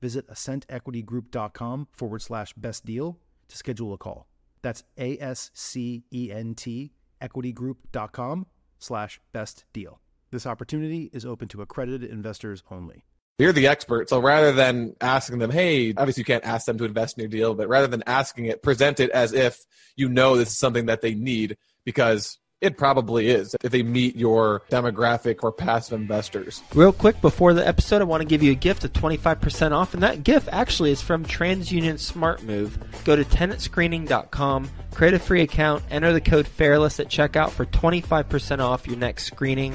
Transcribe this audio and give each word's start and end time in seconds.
visit 0.00 0.28
ascentequitygroup.com 0.28 1.88
forward 1.92 2.22
slash 2.22 2.52
best 2.54 2.84
deal 2.84 3.18
to 3.48 3.56
schedule 3.56 3.92
a 3.92 3.98
call. 3.98 4.26
That's 4.62 4.84
A 4.98 5.18
S 5.18 5.50
C 5.54 6.04
E 6.12 6.30
N 6.32 6.54
T 6.54 6.92
equitygroup.com 7.20 8.46
slash 8.78 9.20
best 9.32 9.64
deal. 9.72 10.00
This 10.30 10.46
opportunity 10.46 11.10
is 11.12 11.24
open 11.24 11.48
to 11.48 11.62
accredited 11.62 12.10
investors 12.10 12.62
only. 12.70 13.04
You're 13.38 13.52
the 13.52 13.68
expert. 13.68 14.08
So 14.08 14.20
rather 14.20 14.52
than 14.52 14.96
asking 15.00 15.38
them, 15.38 15.50
hey, 15.50 15.94
obviously 15.96 16.22
you 16.22 16.24
can't 16.24 16.44
ask 16.44 16.66
them 16.66 16.76
to 16.78 16.84
invest 16.84 17.16
in 17.16 17.22
your 17.22 17.30
deal, 17.30 17.54
but 17.54 17.68
rather 17.68 17.86
than 17.86 18.02
asking 18.06 18.46
it, 18.46 18.62
present 18.62 18.98
it 18.98 19.10
as 19.10 19.32
if 19.32 19.64
you 19.96 20.08
know 20.08 20.36
this 20.36 20.48
is 20.48 20.58
something 20.58 20.86
that 20.86 21.02
they 21.02 21.14
need 21.14 21.56
because 21.84 22.38
it 22.60 22.76
probably 22.76 23.28
is 23.28 23.54
if 23.62 23.70
they 23.70 23.82
meet 23.82 24.16
your 24.16 24.62
demographic 24.70 25.42
or 25.42 25.52
passive 25.52 25.98
investors. 26.00 26.62
Real 26.74 26.92
quick 26.92 27.20
before 27.20 27.54
the 27.54 27.66
episode, 27.66 28.00
I 28.00 28.04
want 28.04 28.20
to 28.20 28.26
give 28.26 28.42
you 28.42 28.52
a 28.52 28.56
gift 28.56 28.84
of 28.84 28.92
25% 28.92 29.72
off, 29.72 29.94
and 29.94 30.02
that 30.02 30.24
gift 30.24 30.48
actually 30.50 30.90
is 30.90 31.00
from 31.00 31.24
TransUnion 31.24 31.98
Smart 31.98 32.42
Move. 32.42 32.78
Go 33.04 33.16
to 33.16 33.24
tenantscreening.com, 33.24 34.70
create 34.92 35.14
a 35.14 35.18
free 35.18 35.42
account, 35.42 35.84
enter 35.90 36.12
the 36.12 36.20
code 36.20 36.46
FAIRLESS 36.46 37.00
at 37.00 37.08
checkout 37.08 37.50
for 37.50 37.66
25% 37.66 38.60
off 38.60 38.86
your 38.86 38.96
next 38.96 39.24
screening 39.26 39.74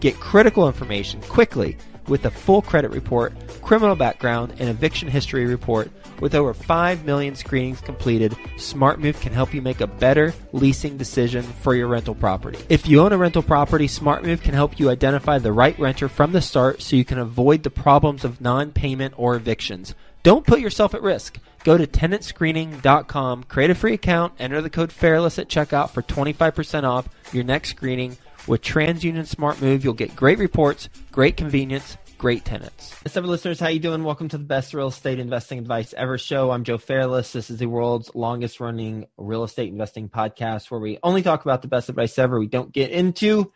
Get 0.00 0.20
critical 0.20 0.66
information 0.66 1.20
quickly 1.22 1.76
with 2.08 2.24
a 2.24 2.30
full 2.30 2.62
credit 2.62 2.90
report, 2.90 3.34
criminal 3.62 3.96
background, 3.96 4.54
and 4.58 4.68
eviction 4.68 5.08
history 5.08 5.46
report. 5.46 5.90
With 6.20 6.34
over 6.34 6.54
5 6.54 7.04
million 7.04 7.36
screenings 7.36 7.80
completed, 7.80 8.32
SmartMove 8.56 9.20
can 9.20 9.32
help 9.32 9.54
you 9.54 9.62
make 9.62 9.80
a 9.80 9.86
better 9.86 10.34
leasing 10.52 10.96
decision 10.96 11.42
for 11.42 11.74
your 11.74 11.86
rental 11.86 12.14
property. 12.14 12.58
If 12.68 12.88
you 12.88 13.00
own 13.00 13.12
a 13.12 13.18
rental 13.18 13.42
property, 13.42 13.86
SmartMove 13.86 14.42
can 14.42 14.54
help 14.54 14.80
you 14.80 14.90
identify 14.90 15.38
the 15.38 15.52
right 15.52 15.78
renter 15.78 16.08
from 16.08 16.32
the 16.32 16.40
start 16.40 16.82
so 16.82 16.96
you 16.96 17.04
can 17.04 17.18
avoid 17.18 17.62
the 17.62 17.70
problems 17.70 18.24
of 18.24 18.40
non 18.40 18.72
payment 18.72 19.14
or 19.16 19.36
evictions. 19.36 19.94
Don't 20.22 20.46
put 20.46 20.60
yourself 20.60 20.94
at 20.94 21.02
risk. 21.02 21.38
Go 21.64 21.76
to 21.76 21.86
tenantscreening.com, 21.86 23.44
create 23.44 23.70
a 23.70 23.74
free 23.74 23.94
account, 23.94 24.32
enter 24.38 24.60
the 24.60 24.70
code 24.70 24.92
FAIRLESS 24.92 25.38
at 25.38 25.48
checkout 25.48 25.90
for 25.90 26.02
25% 26.02 26.84
off 26.84 27.08
your 27.32 27.44
next 27.44 27.70
screening. 27.70 28.16
With 28.48 28.62
TransUnion 28.62 29.26
Smart 29.26 29.60
Move, 29.60 29.84
you'll 29.84 29.92
get 29.92 30.16
great 30.16 30.38
reports, 30.38 30.88
great 31.12 31.36
convenience, 31.36 31.98
great 32.16 32.46
tenants. 32.46 32.94
Up, 33.14 33.24
listeners? 33.24 33.60
How 33.60 33.68
you 33.68 33.78
doing? 33.78 34.04
Welcome 34.04 34.30
to 34.30 34.38
the 34.38 34.44
best 34.44 34.72
real 34.72 34.88
estate 34.88 35.18
investing 35.18 35.58
advice 35.58 35.92
ever 35.94 36.16
show. 36.16 36.50
I'm 36.50 36.64
Joe 36.64 36.78
Fairless. 36.78 37.34
This 37.34 37.50
is 37.50 37.58
the 37.58 37.66
world's 37.66 38.10
longest 38.14 38.58
running 38.58 39.06
real 39.18 39.44
estate 39.44 39.68
investing 39.68 40.08
podcast 40.08 40.70
where 40.70 40.80
we 40.80 40.98
only 41.02 41.20
talk 41.20 41.44
about 41.44 41.60
the 41.60 41.68
best 41.68 41.90
advice 41.90 42.18
ever. 42.18 42.40
We 42.40 42.46
don't 42.46 42.72
get 42.72 42.90
into 42.90 43.52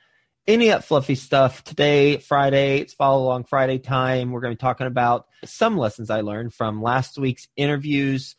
any 0.46 0.68
of 0.68 0.80
that 0.80 0.84
fluffy 0.84 1.14
stuff. 1.14 1.64
Today, 1.64 2.18
Friday, 2.18 2.80
it's 2.80 2.92
follow 2.92 3.24
along 3.24 3.44
Friday 3.44 3.78
time. 3.78 4.30
We're 4.30 4.42
going 4.42 4.52
to 4.52 4.58
be 4.58 4.60
talking 4.60 4.86
about 4.86 5.26
some 5.42 5.78
lessons 5.78 6.10
I 6.10 6.20
learned 6.20 6.52
from 6.52 6.82
last 6.82 7.16
week's 7.16 7.48
interviews. 7.56 8.36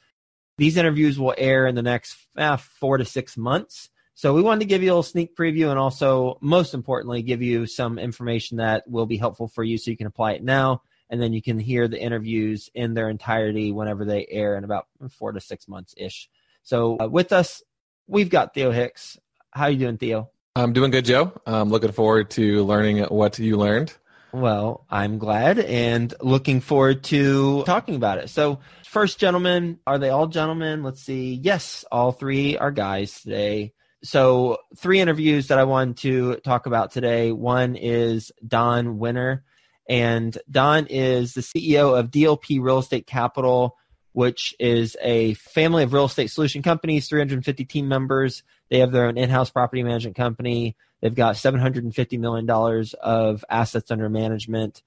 These 0.59 0.77
interviews 0.77 1.17
will 1.17 1.33
air 1.35 1.65
in 1.65 1.73
the 1.73 1.81
next 1.81 2.15
uh, 2.37 2.57
four 2.57 2.99
to 2.99 3.05
six 3.05 3.37
months. 3.37 3.89
So 4.15 4.33
we 4.33 4.41
wanted 4.41 4.59
to 4.59 4.65
give 4.65 4.83
you 4.83 4.89
a 4.89 4.91
little 4.91 5.03
sneak 5.03 5.35
preview 5.35 5.69
and 5.69 5.79
also, 5.79 6.37
most 6.39 6.73
importantly, 6.73 7.23
give 7.23 7.41
you 7.41 7.65
some 7.65 7.97
information 7.97 8.57
that 8.57 8.87
will 8.87 9.07
be 9.07 9.17
helpful 9.17 9.47
for 9.47 9.63
you 9.63 9.77
so 9.77 9.89
you 9.91 9.97
can 9.97 10.07
apply 10.07 10.33
it 10.33 10.43
now. 10.43 10.83
And 11.09 11.21
then 11.21 11.33
you 11.33 11.41
can 11.41 11.59
hear 11.59 11.87
the 11.87 11.99
interviews 11.99 12.69
in 12.73 12.93
their 12.93 13.09
entirety 13.09 13.71
whenever 13.71 14.05
they 14.05 14.25
air 14.29 14.55
in 14.55 14.63
about 14.63 14.87
four 15.11 15.31
to 15.31 15.41
six 15.41 15.67
months 15.67 15.93
ish. 15.97 16.29
So 16.61 16.97
uh, 16.99 17.07
with 17.07 17.33
us, 17.33 17.61
we've 18.07 18.29
got 18.29 18.53
Theo 18.53 18.71
Hicks. 18.71 19.17
How 19.51 19.67
you 19.67 19.77
doing, 19.77 19.97
Theo? 19.97 20.29
I'm 20.55 20.73
doing 20.73 20.91
good, 20.91 21.05
Joe. 21.05 21.33
I'm 21.45 21.69
looking 21.69 21.91
forward 21.91 22.29
to 22.31 22.63
learning 22.63 23.03
what 23.05 23.37
you 23.39 23.57
learned. 23.57 23.93
Well, 24.31 24.85
I'm 24.89 25.17
glad 25.17 25.59
and 25.59 26.13
looking 26.21 26.61
forward 26.61 27.03
to 27.05 27.63
talking 27.63 27.95
about 27.95 28.19
it. 28.19 28.29
So, 28.29 28.59
first 28.85 29.19
gentlemen, 29.19 29.79
are 29.85 29.99
they 29.99 30.09
all 30.09 30.27
gentlemen? 30.27 30.81
Let's 30.81 31.01
see. 31.01 31.33
Yes, 31.33 31.85
all 31.91 32.11
three 32.11 32.57
are 32.57 32.71
guys 32.71 33.21
today 33.21 33.73
so 34.03 34.57
three 34.75 34.99
interviews 34.99 35.47
that 35.47 35.59
I 35.59 35.63
wanted 35.63 35.97
to 35.97 36.35
talk 36.37 36.65
about 36.65 36.91
today. 36.91 37.31
One 37.31 37.75
is 37.75 38.31
Don 38.45 38.99
Wenner, 38.99 39.41
and 39.87 40.37
Don 40.49 40.87
is 40.87 41.33
the 41.33 41.41
CEO 41.41 41.97
of 41.97 42.11
DLP 42.11 42.61
Real 42.61 42.79
Estate 42.79 43.07
Capital, 43.07 43.77
which 44.11 44.55
is 44.59 44.97
a 45.01 45.33
family 45.35 45.83
of 45.83 45.93
real 45.93 46.05
estate 46.05 46.27
solution 46.31 46.61
companies, 46.61 47.07
350 47.07 47.65
team 47.65 47.87
members. 47.87 48.43
They 48.69 48.79
have 48.79 48.91
their 48.91 49.05
own 49.05 49.17
in-house 49.17 49.49
property 49.49 49.83
management 49.83 50.15
company. 50.15 50.75
They've 51.01 51.13
got 51.13 51.37
750 51.37 52.17
million 52.17 52.45
dollars 52.45 52.93
of 52.93 53.43
assets 53.49 53.91
under 53.91 54.09
management. 54.09 54.83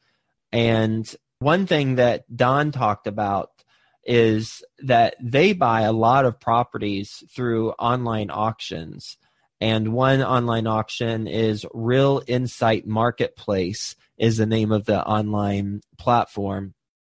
And 0.52 1.12
one 1.38 1.66
thing 1.66 1.96
that 1.96 2.24
Don 2.34 2.70
talked 2.72 3.06
about 3.06 3.50
is 4.06 4.62
that 4.78 5.16
they 5.20 5.52
buy 5.52 5.82
a 5.82 5.92
lot 5.92 6.24
of 6.24 6.40
properties 6.40 7.24
through 7.28 7.72
online 7.72 8.30
auctions. 8.30 9.18
And 9.60 9.92
one 9.92 10.22
online 10.22 10.66
auction 10.66 11.26
is 11.26 11.66
Real 11.74 12.22
Insight 12.26 12.86
Marketplace 12.86 13.96
is 14.16 14.36
the 14.36 14.46
name 14.46 14.70
of 14.70 14.84
the 14.84 15.04
online 15.04 15.80
platform. 15.98 16.74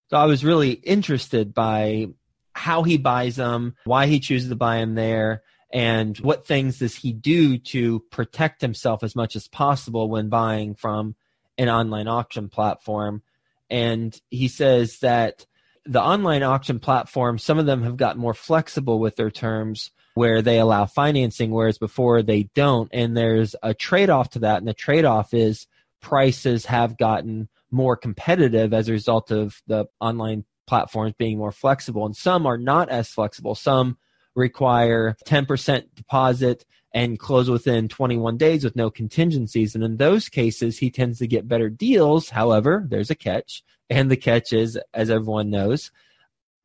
So 0.09 0.17
I 0.17 0.25
was 0.25 0.43
really 0.43 0.71
interested 0.71 1.53
by 1.53 2.07
how 2.53 2.83
he 2.83 2.97
buys 2.97 3.35
them, 3.35 3.75
why 3.85 4.07
he 4.07 4.19
chooses 4.19 4.49
to 4.49 4.55
buy 4.55 4.77
them 4.77 4.95
there, 4.95 5.43
and 5.71 6.17
what 6.17 6.47
things 6.47 6.79
does 6.79 6.95
he 6.95 7.13
do 7.13 7.59
to 7.59 7.99
protect 8.09 8.61
himself 8.61 9.03
as 9.03 9.15
much 9.15 9.35
as 9.35 9.47
possible 9.47 10.09
when 10.09 10.29
buying 10.29 10.73
from 10.73 11.15
an 11.59 11.69
online 11.69 12.07
auction 12.07 12.49
platform. 12.49 13.21
And 13.69 14.19
he 14.29 14.47
says 14.47 14.99
that 14.99 15.45
the 15.85 16.01
online 16.01 16.43
auction 16.43 16.79
platforms, 16.79 17.43
some 17.43 17.59
of 17.59 17.65
them 17.65 17.83
have 17.83 17.97
gotten 17.97 18.21
more 18.21 18.33
flexible 18.33 18.99
with 18.99 19.15
their 19.15 19.31
terms 19.31 19.91
where 20.13 20.41
they 20.41 20.59
allow 20.59 20.85
financing, 20.85 21.51
whereas 21.51 21.77
before 21.77 22.21
they 22.21 22.43
don't. 22.53 22.89
And 22.91 23.15
there's 23.15 23.55
a 23.63 23.73
trade 23.73 24.09
off 24.09 24.31
to 24.31 24.39
that. 24.39 24.57
And 24.57 24.67
the 24.67 24.73
trade 24.73 25.05
off 25.05 25.33
is 25.33 25.67
prices 26.01 26.65
have 26.65 26.97
gotten 26.97 27.49
more 27.71 27.95
competitive 27.95 28.73
as 28.73 28.89
a 28.89 28.93
result 28.93 29.31
of 29.31 29.61
the 29.67 29.85
online 29.99 30.45
platforms 30.67 31.13
being 31.17 31.37
more 31.37 31.51
flexible. 31.51 32.05
And 32.05 32.15
some 32.15 32.45
are 32.45 32.57
not 32.57 32.89
as 32.89 33.09
flexible. 33.09 33.55
Some 33.55 33.97
require 34.35 35.15
10% 35.25 35.83
deposit 35.95 36.65
and 36.93 37.19
close 37.19 37.49
within 37.49 37.87
21 37.87 38.37
days 38.37 38.63
with 38.63 38.75
no 38.75 38.89
contingencies. 38.89 39.75
And 39.75 39.83
in 39.83 39.97
those 39.97 40.29
cases, 40.29 40.79
he 40.79 40.89
tends 40.89 41.19
to 41.19 41.27
get 41.27 41.47
better 41.47 41.69
deals. 41.69 42.29
However, 42.29 42.85
there's 42.87 43.11
a 43.11 43.15
catch. 43.15 43.63
And 43.89 44.09
the 44.09 44.17
catch 44.17 44.53
is, 44.53 44.79
as 44.93 45.09
everyone 45.09 45.49
knows, 45.49 45.91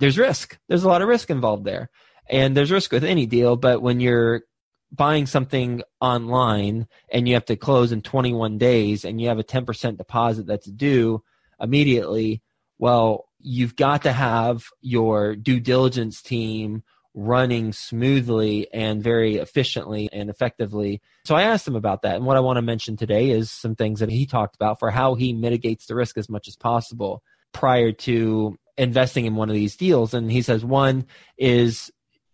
there's 0.01 0.19
risk. 0.19 0.59
There's 0.69 0.85
a 0.85 0.89
lot 0.89 1.03
of 1.03 1.09
risk 1.09 1.31
involved 1.31 1.65
there. 1.65 1.91
And 2.29 2.57
there's 2.57 2.71
risk 2.71 2.93
with 2.93 3.05
any 3.05 3.27
deal, 3.27 3.57
but 3.57 3.83
when 3.83 4.01
you're 4.01 4.43
buying 4.91 5.27
something 5.27 5.83
online 6.01 6.87
and 7.11 7.29
you 7.29 7.35
have 7.35 7.45
to 7.47 7.57
close 7.57 7.93
in 7.93 8.01
21 8.01 8.59
days 8.59 9.05
and 9.05 9.21
you 9.21 9.29
have 9.29 9.39
a 9.39 9.45
10% 9.45 9.99
deposit 9.99 10.47
that's 10.47 10.67
due 10.67 11.23
immediately, 11.61 12.43
well, 12.79 13.29
you've 13.41 13.77
got 13.77 14.03
to 14.03 14.13
have 14.13 14.67
your 14.81 15.37
due 15.37 15.61
diligence 15.61 16.23
team 16.23 16.83
running 17.15 17.73
smoothly 17.73 18.67
and 18.73 19.03
very 19.03 19.37
efficiently 19.37 20.09
and 20.13 20.29
effectively. 20.29 21.01
So 21.25 21.37
I 21.37 21.43
asked 21.43 21.67
him 21.67 21.77
about 21.77 22.03
that. 22.03 22.17
And 22.17 22.27
what 22.27 22.37
I 22.37 22.41
want 22.41 22.57
to 22.57 22.63
mention 22.63 22.97
today 22.97 23.31
is 23.31 23.51
some 23.51 23.77
things 23.77 24.01
that 24.01 24.11
he 24.11 24.27
talked 24.27 24.57
about 24.57 24.81
for 24.81 24.91
how 24.91 25.15
he 25.15 25.33
mitigates 25.33 25.87
the 25.87 25.95
risk 25.95 26.19
as 26.19 26.29
much 26.29 26.49
as 26.49 26.57
possible 26.57 27.23
prior 27.53 27.93
to 27.93 28.59
investing 28.77 29.27
in 29.27 29.37
one 29.37 29.49
of 29.49 29.55
these 29.55 29.77
deals. 29.77 30.13
And 30.13 30.31
he 30.31 30.43
says 30.43 30.65
one 30.65 31.07
is 31.39 31.91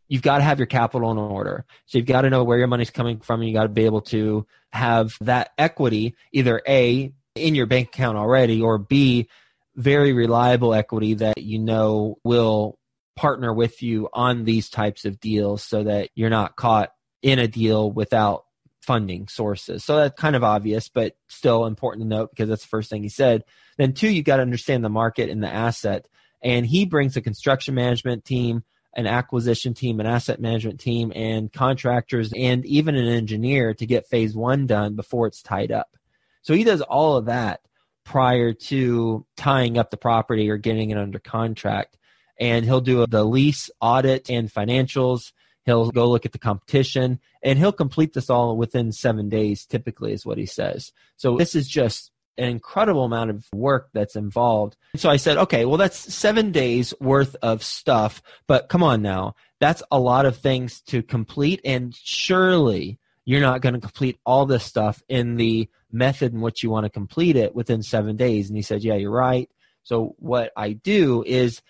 you've 0.09 0.23
got 0.23 0.39
to 0.39 0.45
have 0.45 0.59
your 0.59 0.67
capital 0.67 1.11
in 1.13 1.19
order. 1.19 1.67
So 1.87 1.99
you've 1.99 2.07
got 2.07 2.23
to 2.23 2.31
know 2.31 2.43
where 2.43 2.59
your 2.59 2.67
money's 2.67 2.91
coming 2.91 3.21
from 3.21 3.41
and 3.41 3.49
you 3.49 3.55
got 3.55 3.65
to 3.65 3.69
be 3.69 3.85
able 3.85 4.01
to 4.03 4.47
have 4.73 5.17
that 5.21 5.51
equity 5.59 6.17
either 6.33 6.63
A 6.67 7.13
in 7.35 7.55
your 7.55 7.67
bank 7.67 7.89
account 7.89 8.17
already 8.17 8.63
or 8.63 8.79
B 8.79 9.29
very 9.77 10.13
reliable 10.13 10.75
equity 10.75 11.15
that 11.15 11.39
you 11.39 11.59
know 11.59 12.17
will 12.25 12.79
partner 13.21 13.53
with 13.53 13.83
you 13.83 14.09
on 14.15 14.45
these 14.45 14.71
types 14.71 15.05
of 15.05 15.21
deals 15.21 15.63
so 15.63 15.85
that 15.85 16.09
you're 16.15 16.31
not 16.31 16.57
caught 16.57 16.89
in 17.21 17.39
a 17.39 17.47
deal 17.47 17.93
without 17.93 18.45
funding 18.81 19.29
sources. 19.29 19.85
So 19.85 19.97
that's 19.97 20.19
kind 20.19 20.35
of 20.35 20.43
obvious, 20.43 20.89
but 20.89 21.13
still 21.29 21.67
important 21.67 22.03
to 22.03 22.09
note 22.09 22.31
because 22.31 22.49
that's 22.49 22.63
the 22.63 22.69
first 22.69 22.89
thing 22.89 23.03
he 23.03 23.11
said. 23.11 23.45
Then, 23.77 23.93
two, 23.93 24.09
you've 24.09 24.25
got 24.25 24.37
to 24.37 24.43
understand 24.43 24.83
the 24.83 24.89
market 24.89 25.29
and 25.29 25.43
the 25.43 25.53
asset. 25.53 26.09
And 26.43 26.65
he 26.65 26.87
brings 26.87 27.15
a 27.15 27.21
construction 27.21 27.75
management 27.75 28.25
team, 28.25 28.65
an 28.97 29.07
acquisition 29.07 29.75
team, 29.75 30.01
an 30.01 30.07
asset 30.07 30.41
management 30.41 30.81
team, 30.81 31.13
and 31.15 31.53
contractors, 31.53 32.33
and 32.35 32.65
even 32.65 32.95
an 32.95 33.07
engineer 33.07 33.75
to 33.75 33.85
get 33.85 34.09
phase 34.09 34.35
one 34.35 34.67
done 34.67 34.97
before 34.97 35.27
it's 35.27 35.43
tied 35.43 35.73
up. 35.73 35.95
So 36.41 36.55
he 36.55 36.65
does 36.65 36.81
all 36.81 37.19
of 37.19 37.27
that 37.27 37.61
prior 38.07 38.55
to 38.55 39.27
tying 39.37 39.77
up 39.77 39.91
the 39.91 39.99
property 39.99 40.49
or 40.49 40.57
getting 40.57 40.89
it 40.89 40.97
under 40.97 41.19
contract 41.19 41.99
and 42.41 42.65
he'll 42.65 42.81
do 42.81 43.07
the 43.07 43.23
lease 43.23 43.71
audit 43.81 44.29
and 44.29 44.51
financials. 44.51 45.33
He'll 45.67 45.91
go 45.91 46.09
look 46.09 46.25
at 46.25 46.33
the 46.33 46.39
competition 46.39 47.21
and 47.43 47.59
he'll 47.59 47.71
complete 47.71 48.15
this 48.15 48.31
all 48.31 48.57
within 48.57 48.91
seven 48.91 49.29
days, 49.29 49.67
typically, 49.67 50.13
is 50.13 50.27
what 50.27 50.39
he 50.39 50.47
says. 50.47 50.91
So 51.17 51.37
this 51.37 51.55
is 51.55 51.69
just 51.69 52.11
an 52.39 52.49
incredible 52.49 53.05
amount 53.05 53.29
of 53.31 53.47
work 53.53 53.91
that's 53.93 54.17
involved. 54.17 54.75
So 54.97 55.11
I 55.11 55.17
said, 55.17 55.37
okay, 55.37 55.67
well, 55.67 55.77
that's 55.77 56.15
seven 56.15 56.51
days 56.51 56.95
worth 56.99 57.37
of 57.43 57.63
stuff, 57.63 58.23
but 58.47 58.71
come 58.71 58.83
on 58.83 59.03
now. 59.03 59.35
That's 59.61 59.83
a 59.91 60.01
lot 60.01 60.25
of 60.25 60.39
things 60.39 60.81
to 60.83 61.03
complete. 61.03 61.61
And 61.65 61.95
surely 61.95 62.99
you're 63.27 63.43
not 63.43 63.61
going 63.61 63.75
to 63.75 63.81
complete 63.81 64.19
all 64.25 64.47
this 64.47 64.65
stuff 64.65 65.03
in 65.09 65.37
the 65.37 65.69
method 65.93 66.33
in 66.33 66.41
which 66.41 66.63
you 66.63 66.71
want 66.71 66.85
to 66.85 66.91
complete 66.91 67.37
it 67.37 67.55
within 67.55 67.83
seven 67.83 68.17
days. 68.17 68.49
And 68.49 68.57
he 68.57 68.63
said, 68.63 68.83
yeah, 68.83 68.95
you're 68.95 69.11
right. 69.11 69.51
So 69.83 70.15
what 70.19 70.53
I 70.57 70.73
do 70.73 71.23
is 71.27 71.61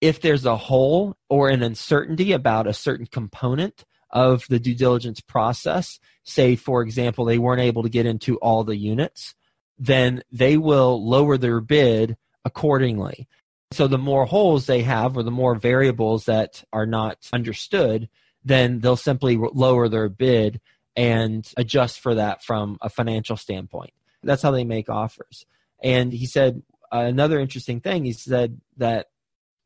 if 0.00 0.20
there's 0.20 0.44
a 0.44 0.56
hole 0.56 1.16
or 1.28 1.48
an 1.48 1.62
uncertainty 1.62 2.32
about 2.32 2.66
a 2.66 2.74
certain 2.74 3.06
component 3.06 3.84
of 4.10 4.46
the 4.48 4.58
due 4.58 4.74
diligence 4.74 5.20
process, 5.20 5.98
say, 6.24 6.56
for 6.56 6.82
example, 6.82 7.24
they 7.24 7.38
weren't 7.38 7.60
able 7.60 7.82
to 7.82 7.88
get 7.88 8.06
into 8.06 8.36
all 8.38 8.64
the 8.64 8.76
units, 8.76 9.34
then 9.78 10.22
they 10.30 10.56
will 10.56 11.06
lower 11.06 11.36
their 11.36 11.60
bid 11.60 12.16
accordingly. 12.44 13.28
So 13.72 13.88
the 13.88 13.98
more 13.98 14.26
holes 14.26 14.66
they 14.66 14.82
have 14.82 15.16
or 15.16 15.22
the 15.22 15.30
more 15.30 15.54
variables 15.56 16.26
that 16.26 16.62
are 16.72 16.86
not 16.86 17.28
understood, 17.32 18.08
then 18.44 18.80
they'll 18.80 18.96
simply 18.96 19.36
lower 19.36 19.88
their 19.88 20.08
bid 20.08 20.60
and 20.94 21.50
adjust 21.56 22.00
for 22.00 22.14
that 22.14 22.44
from 22.44 22.78
a 22.80 22.88
financial 22.88 23.36
standpoint. 23.36 23.92
That's 24.22 24.42
how 24.42 24.52
they 24.52 24.64
make 24.64 24.88
offers. 24.88 25.44
And 25.82 26.12
he 26.12 26.26
said 26.26 26.62
another 26.92 27.40
interesting 27.40 27.80
thing, 27.80 28.04
he 28.04 28.12
said 28.12 28.60
that 28.76 29.08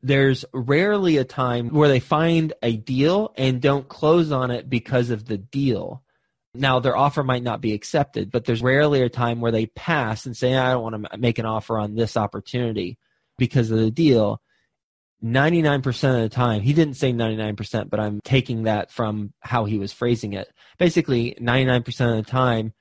there's 0.03 0.45
rarely 0.53 1.17
a 1.17 1.23
time 1.23 1.69
where 1.69 1.89
they 1.89 1.99
find 1.99 2.53
a 2.61 2.75
deal 2.75 3.33
and 3.37 3.61
don't 3.61 3.87
close 3.87 4.31
on 4.31 4.51
it 4.51 4.69
because 4.69 5.09
of 5.09 5.25
the 5.25 5.37
deal. 5.37 6.03
Now, 6.53 6.79
their 6.79 6.97
offer 6.97 7.23
might 7.23 7.43
not 7.43 7.61
be 7.61 7.73
accepted, 7.73 8.31
but 8.31 8.45
there's 8.45 8.61
rarely 8.61 9.01
a 9.01 9.09
time 9.09 9.39
where 9.39 9.51
they 9.51 9.67
pass 9.67 10.25
and 10.25 10.35
say, 10.35 10.55
I 10.55 10.71
don't 10.71 10.83
want 10.83 11.05
to 11.05 11.17
make 11.17 11.39
an 11.39 11.45
offer 11.45 11.77
on 11.77 11.95
this 11.95 12.17
opportunity 12.17 12.97
because 13.37 13.71
of 13.71 13.77
the 13.77 13.91
deal. 13.91 14.41
99% 15.23 15.87
of 16.15 16.21
the 16.21 16.29
time, 16.29 16.61
he 16.61 16.73
didn't 16.73 16.95
say 16.95 17.13
99%, 17.13 17.89
but 17.89 17.99
I'm 17.99 18.19
taking 18.23 18.63
that 18.63 18.91
from 18.91 19.33
how 19.39 19.65
he 19.65 19.77
was 19.77 19.93
phrasing 19.93 20.33
it. 20.33 20.51
Basically, 20.79 21.37
99% 21.39 21.87
of 22.19 22.25
the 22.25 22.29
time, 22.29 22.73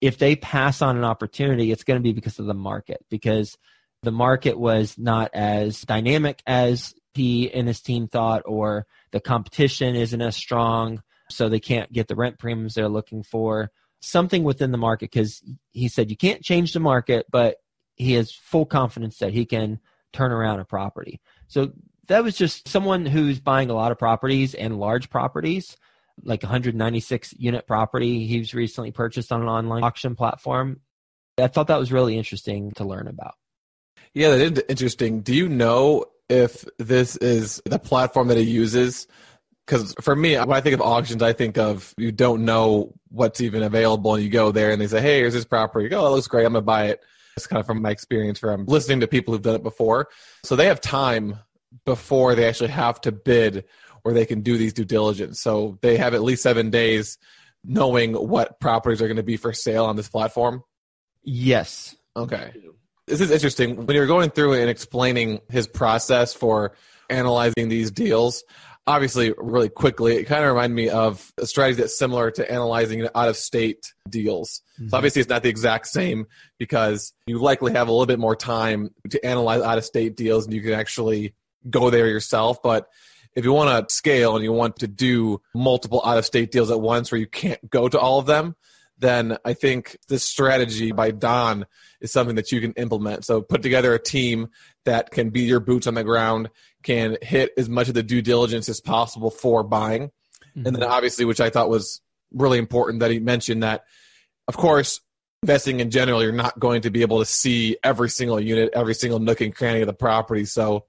if 0.00 0.18
they 0.18 0.36
pass 0.36 0.82
on 0.82 0.96
an 0.96 1.04
opportunity, 1.04 1.70
it's 1.70 1.84
going 1.84 1.98
to 1.98 2.02
be 2.02 2.12
because 2.12 2.38
of 2.38 2.46
the 2.46 2.52
market, 2.52 3.04
because 3.08 3.56
the 4.04 4.12
market 4.12 4.58
was 4.58 4.96
not 4.98 5.30
as 5.34 5.80
dynamic 5.82 6.42
as 6.46 6.94
he 7.14 7.52
and 7.52 7.68
his 7.68 7.80
team 7.80 8.08
thought, 8.08 8.42
or 8.44 8.86
the 9.12 9.20
competition 9.20 9.94
isn't 9.94 10.20
as 10.20 10.36
strong, 10.36 11.02
so 11.30 11.48
they 11.48 11.60
can't 11.60 11.92
get 11.92 12.08
the 12.08 12.16
rent 12.16 12.38
premiums 12.38 12.74
they're 12.74 12.88
looking 12.88 13.22
for. 13.22 13.70
Something 14.00 14.44
within 14.44 14.72
the 14.72 14.78
market, 14.78 15.10
because 15.10 15.42
he 15.72 15.88
said 15.88 16.10
you 16.10 16.16
can't 16.16 16.42
change 16.42 16.72
the 16.72 16.80
market, 16.80 17.26
but 17.30 17.56
he 17.96 18.14
has 18.14 18.32
full 18.32 18.66
confidence 18.66 19.18
that 19.18 19.32
he 19.32 19.46
can 19.46 19.80
turn 20.12 20.32
around 20.32 20.60
a 20.60 20.64
property. 20.64 21.20
So 21.48 21.72
that 22.08 22.24
was 22.24 22.36
just 22.36 22.68
someone 22.68 23.06
who's 23.06 23.40
buying 23.40 23.70
a 23.70 23.74
lot 23.74 23.92
of 23.92 23.98
properties 23.98 24.54
and 24.54 24.78
large 24.78 25.08
properties, 25.10 25.76
like 26.22 26.42
196 26.42 27.34
unit 27.38 27.66
property 27.66 28.26
he's 28.26 28.54
recently 28.54 28.92
purchased 28.92 29.32
on 29.32 29.42
an 29.42 29.48
online 29.48 29.82
auction 29.82 30.14
platform. 30.14 30.80
I 31.38 31.48
thought 31.48 31.68
that 31.68 31.80
was 31.80 31.92
really 31.92 32.16
interesting 32.16 32.72
to 32.72 32.84
learn 32.84 33.08
about. 33.08 33.34
Yeah, 34.14 34.30
that 34.36 34.58
is 34.58 34.64
interesting. 34.68 35.20
Do 35.20 35.34
you 35.34 35.48
know 35.48 36.06
if 36.28 36.64
this 36.78 37.16
is 37.16 37.60
the 37.64 37.78
platform 37.78 38.28
that 38.28 38.38
he 38.38 38.44
uses? 38.44 39.06
Because 39.66 39.94
for 40.00 40.14
me, 40.14 40.36
when 40.36 40.52
I 40.52 40.60
think 40.60 40.74
of 40.74 40.80
auctions, 40.80 41.22
I 41.22 41.32
think 41.32 41.58
of 41.58 41.94
you 41.96 42.12
don't 42.12 42.44
know 42.44 42.94
what's 43.08 43.40
even 43.40 43.62
available, 43.62 44.14
and 44.14 44.22
you 44.22 44.30
go 44.30 44.52
there 44.52 44.70
and 44.70 44.80
they 44.80 44.86
say, 44.86 45.00
"Hey, 45.00 45.18
here's 45.18 45.34
this 45.34 45.44
property." 45.44 45.84
You 45.84 45.90
go, 45.90 46.04
"Oh, 46.04 46.06
it 46.06 46.10
looks 46.10 46.28
great. 46.28 46.44
I'm 46.44 46.52
gonna 46.52 46.62
buy 46.62 46.86
it." 46.86 47.00
It's 47.36 47.46
kind 47.46 47.60
of 47.60 47.66
from 47.66 47.82
my 47.82 47.90
experience 47.90 48.38
from 48.38 48.66
listening 48.66 49.00
to 49.00 49.08
people 49.08 49.34
who've 49.34 49.42
done 49.42 49.56
it 49.56 49.62
before. 49.62 50.08
So 50.44 50.54
they 50.54 50.66
have 50.66 50.80
time 50.80 51.38
before 51.84 52.34
they 52.34 52.46
actually 52.46 52.68
have 52.68 53.00
to 53.00 53.10
bid, 53.10 53.64
or 54.04 54.12
they 54.12 54.26
can 54.26 54.42
do 54.42 54.56
these 54.56 54.72
due 54.72 54.84
diligence. 54.84 55.40
So 55.40 55.78
they 55.82 55.96
have 55.96 56.14
at 56.14 56.22
least 56.22 56.42
seven 56.42 56.70
days 56.70 57.18
knowing 57.64 58.12
what 58.12 58.60
properties 58.60 59.02
are 59.02 59.08
going 59.08 59.16
to 59.16 59.22
be 59.22 59.36
for 59.36 59.52
sale 59.52 59.86
on 59.86 59.96
this 59.96 60.08
platform. 60.08 60.62
Yes. 61.22 61.96
Okay. 62.16 62.52
This 63.06 63.20
is 63.20 63.30
interesting. 63.30 63.86
When 63.86 63.94
you're 63.96 64.06
going 64.06 64.30
through 64.30 64.54
and 64.54 64.70
explaining 64.70 65.40
his 65.50 65.66
process 65.66 66.32
for 66.32 66.74
analyzing 67.10 67.68
these 67.68 67.90
deals, 67.90 68.44
obviously, 68.86 69.34
really 69.36 69.68
quickly, 69.68 70.16
it 70.16 70.24
kind 70.24 70.42
of 70.42 70.48
reminded 70.48 70.74
me 70.74 70.88
of 70.88 71.32
a 71.38 71.46
strategy 71.46 71.82
that's 71.82 71.98
similar 71.98 72.30
to 72.30 72.50
analyzing 72.50 73.06
out 73.14 73.28
of 73.28 73.36
state 73.36 73.92
deals. 74.08 74.62
Mm-hmm. 74.78 74.88
So, 74.88 74.96
obviously, 74.96 75.20
it's 75.20 75.28
not 75.28 75.42
the 75.42 75.48
exact 75.50 75.88
same 75.88 76.26
because 76.58 77.12
you 77.26 77.38
likely 77.38 77.72
have 77.72 77.88
a 77.88 77.92
little 77.92 78.06
bit 78.06 78.18
more 78.18 78.36
time 78.36 78.90
to 79.10 79.24
analyze 79.24 79.62
out 79.62 79.78
of 79.78 79.84
state 79.84 80.16
deals 80.16 80.46
and 80.46 80.54
you 80.54 80.62
can 80.62 80.72
actually 80.72 81.34
go 81.68 81.90
there 81.90 82.06
yourself. 82.06 82.62
But 82.62 82.88
if 83.34 83.44
you 83.44 83.52
want 83.52 83.88
to 83.88 83.94
scale 83.94 84.36
and 84.36 84.44
you 84.44 84.52
want 84.52 84.76
to 84.76 84.86
do 84.86 85.40
multiple 85.54 86.00
out 86.04 86.18
of 86.18 86.24
state 86.24 86.50
deals 86.50 86.70
at 86.70 86.80
once 86.80 87.10
where 87.10 87.20
you 87.20 87.26
can't 87.26 87.68
go 87.68 87.88
to 87.88 87.98
all 87.98 88.18
of 88.18 88.26
them, 88.26 88.56
then 89.04 89.36
I 89.44 89.52
think 89.52 89.96
this 90.08 90.24
strategy 90.24 90.90
by 90.92 91.10
Don 91.10 91.66
is 92.00 92.10
something 92.10 92.36
that 92.36 92.50
you 92.50 92.60
can 92.60 92.72
implement. 92.72 93.24
So 93.24 93.42
put 93.42 93.62
together 93.62 93.92
a 93.94 94.02
team 94.02 94.48
that 94.84 95.10
can 95.10 95.30
be 95.30 95.42
your 95.42 95.60
boots 95.60 95.86
on 95.86 95.94
the 95.94 96.04
ground, 96.04 96.50
can 96.82 97.18
hit 97.20 97.52
as 97.56 97.68
much 97.68 97.88
of 97.88 97.94
the 97.94 98.02
due 98.02 98.22
diligence 98.22 98.68
as 98.68 98.80
possible 98.80 99.30
for 99.30 99.62
buying. 99.62 100.10
Mm-hmm. 100.56 100.66
And 100.66 100.76
then 100.76 100.82
obviously, 100.82 101.24
which 101.24 101.40
I 101.40 101.50
thought 101.50 101.68
was 101.68 102.00
really 102.32 102.58
important 102.58 103.00
that 103.00 103.10
he 103.10 103.20
mentioned 103.20 103.62
that, 103.62 103.84
of 104.48 104.56
course, 104.56 105.00
investing 105.42 105.80
in 105.80 105.90
general, 105.90 106.22
you're 106.22 106.32
not 106.32 106.58
going 106.58 106.82
to 106.82 106.90
be 106.90 107.02
able 107.02 107.18
to 107.18 107.26
see 107.26 107.76
every 107.84 108.08
single 108.08 108.40
unit, 108.40 108.70
every 108.72 108.94
single 108.94 109.18
nook 109.18 109.42
and 109.42 109.54
cranny 109.54 109.82
of 109.82 109.86
the 109.86 109.92
property. 109.92 110.46
So 110.46 110.86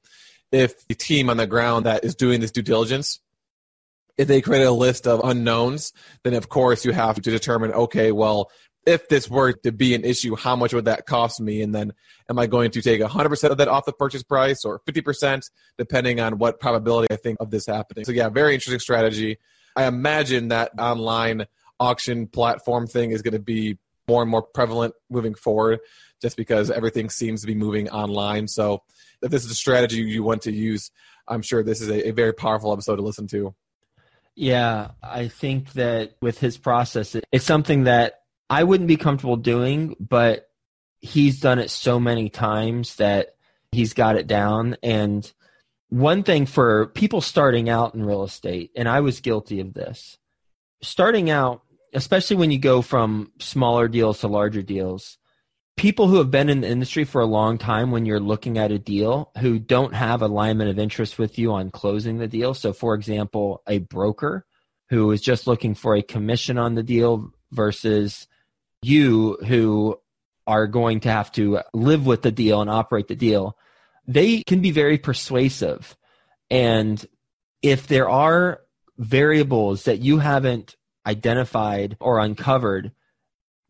if 0.52 0.88
the 0.88 0.96
team 0.96 1.30
on 1.30 1.38
the 1.38 1.48
ground 1.48 1.86
that 1.86 2.06
is 2.06 2.16
doing 2.16 2.40
this 2.40 2.52
due 2.52 2.62
diligence, 2.62 3.20
if 4.18 4.28
they 4.28 4.42
create 4.42 4.64
a 4.64 4.72
list 4.72 5.08
of 5.08 5.22
unknowns, 5.24 5.94
then 6.24 6.34
of 6.34 6.50
course 6.50 6.86
you 6.86 6.92
have 6.92 7.16
to 7.16 7.32
determine, 7.32 7.72
okay, 7.72 8.12
well, 8.12 8.50
if 8.86 9.10
this 9.10 9.30
were 9.30 9.54
to 9.64 9.72
be 9.72 9.96
an 9.96 10.06
issue, 10.06 10.36
how 10.36 10.56
much 10.56 10.74
would 10.74 10.86
that 10.86 11.06
cost 11.06 11.42
me? 11.42 11.62
And 11.62 11.74
then 11.74 11.92
am 12.30 12.38
I 12.38 12.48
going 12.48 12.72
to 12.72 12.82
take 12.82 13.02
100% 13.02 13.50
of 13.50 13.58
that 13.58 13.68
off 13.68 13.86
the 13.86 13.94
purchase 13.94 14.24
price 14.24 14.64
or 14.64 14.80
50%, 14.88 15.50
depending 15.78 16.20
on 16.20 16.38
what 16.38 16.60
probability 16.60 17.08
I 17.12 17.18
think 17.18 17.38
of 17.40 17.50
this 17.50 17.66
happening? 17.66 18.06
So, 18.06 18.12
yeah, 18.12 18.30
very 18.30 18.54
interesting 18.54 18.80
strategy. 18.80 19.38
I 19.76 19.86
imagine 19.86 20.50
that 20.50 20.72
online 20.78 21.48
auction 21.80 22.28
platform 22.28 22.88
thing 22.88 23.12
is 23.12 23.22
going 23.22 23.34
to 23.34 23.40
be 23.40 23.78
more 24.08 24.22
and 24.22 24.30
more 24.30 24.44
prevalent 24.44 24.94
moving 25.10 25.34
forward 25.34 25.80
just 26.22 26.38
because 26.38 26.70
everything 26.70 27.10
seems 27.10 27.42
to 27.42 27.48
be 27.48 27.56
moving 27.56 27.90
online. 27.90 28.48
So, 28.48 28.84
if 29.22 29.32
this 29.32 29.44
is 29.44 29.52
a 29.52 29.56
strategy 29.56 29.98
you 29.98 30.22
want 30.22 30.44
to 30.44 30.52
use, 30.52 30.92
I'm 31.28 31.42
sure 31.42 31.64
this 31.64 31.82
is 31.82 31.90
a, 31.90 32.10
a 32.10 32.12
very 32.12 32.34
powerful 32.34 32.72
episode 32.72 32.98
to 32.98 33.02
listen 33.02 33.28
to. 33.30 33.56
Yeah, 34.36 34.92
I 35.02 35.30
think 35.30 35.74
that 35.74 36.16
with 36.22 36.40
his 36.40 36.58
process, 36.58 37.16
it's 37.32 37.46
something 37.46 37.86
that 37.86 38.22
I 38.50 38.64
wouldn't 38.64 38.88
be 38.88 38.98
comfortable 38.98 39.38
doing, 39.38 39.96
but 40.00 40.50
he's 41.00 41.40
done 41.40 41.60
it 41.60 41.70
so 41.70 42.00
many 42.00 42.30
times 42.30 42.96
that 42.96 43.36
he's 43.72 43.94
got 43.94 44.18
it 44.18 44.28
down. 44.28 44.76
And 44.84 45.32
one 45.90 46.24
thing 46.24 46.46
for 46.46 46.88
people 46.88 47.22
starting 47.22 47.70
out 47.70 47.96
in 47.96 48.06
real 48.06 48.24
estate, 48.24 48.72
and 48.76 48.90
I 48.90 49.00
was 49.00 49.22
guilty 49.22 49.62
of 49.62 49.74
this, 49.74 50.18
starting 50.82 51.30
out, 51.30 51.62
especially 51.94 52.36
when 52.36 52.52
you 52.52 52.60
go 52.60 52.82
from 52.82 53.32
smaller 53.40 53.88
deals 53.88 54.20
to 54.20 54.28
larger 54.28 54.62
deals, 54.62 55.18
people 55.78 56.08
who 56.08 56.18
have 56.18 56.32
been 56.32 56.50
in 56.50 56.62
the 56.62 56.70
industry 56.70 57.04
for 57.04 57.22
a 57.22 57.26
long 57.26 57.58
time 57.58 57.92
when 57.92 58.06
you're 58.06 58.20
looking 58.20 58.58
at 58.58 58.72
a 58.72 58.80
deal 58.80 59.32
who 59.40 59.60
don't 59.60 59.94
have 59.94 60.22
alignment 60.22 60.70
of 60.70 60.80
interest 60.80 61.20
with 61.20 61.38
you 61.38 61.52
on 61.52 61.70
closing 61.70 62.18
the 62.18 62.28
deal. 62.28 62.54
So, 62.54 62.72
for 62.72 62.96
example, 62.96 63.62
a 63.68 63.80
broker 63.80 64.46
who 64.90 65.12
is 65.12 65.22
just 65.22 65.48
looking 65.48 65.76
for 65.76 65.96
a 65.96 66.02
commission 66.02 66.58
on 66.58 66.76
the 66.76 66.84
deal 66.84 67.34
versus 67.52 68.28
you 68.82 69.38
who 69.48 70.00
are 70.48 70.68
going 70.68 71.02
to 71.02 71.10
have 71.10 71.32
to 71.34 71.60
live 71.74 72.06
with 72.06 72.22
the 72.22 72.32
deal 72.32 72.62
and 72.62 72.70
operate 72.70 73.08
the 73.08 73.16
deal, 73.16 73.58
they 74.08 74.44
can 74.44 74.62
be 74.62 74.72
very 74.72 74.98
persuasive. 74.98 75.98
And 76.50 77.04
if 77.62 77.88
there 77.88 78.10
are 78.10 78.62
variables 78.98 79.86
that 79.86 80.00
you 80.00 80.20
haven't 80.20 80.76
identified 81.06 81.98
or 82.00 82.20
uncovered, 82.20 82.92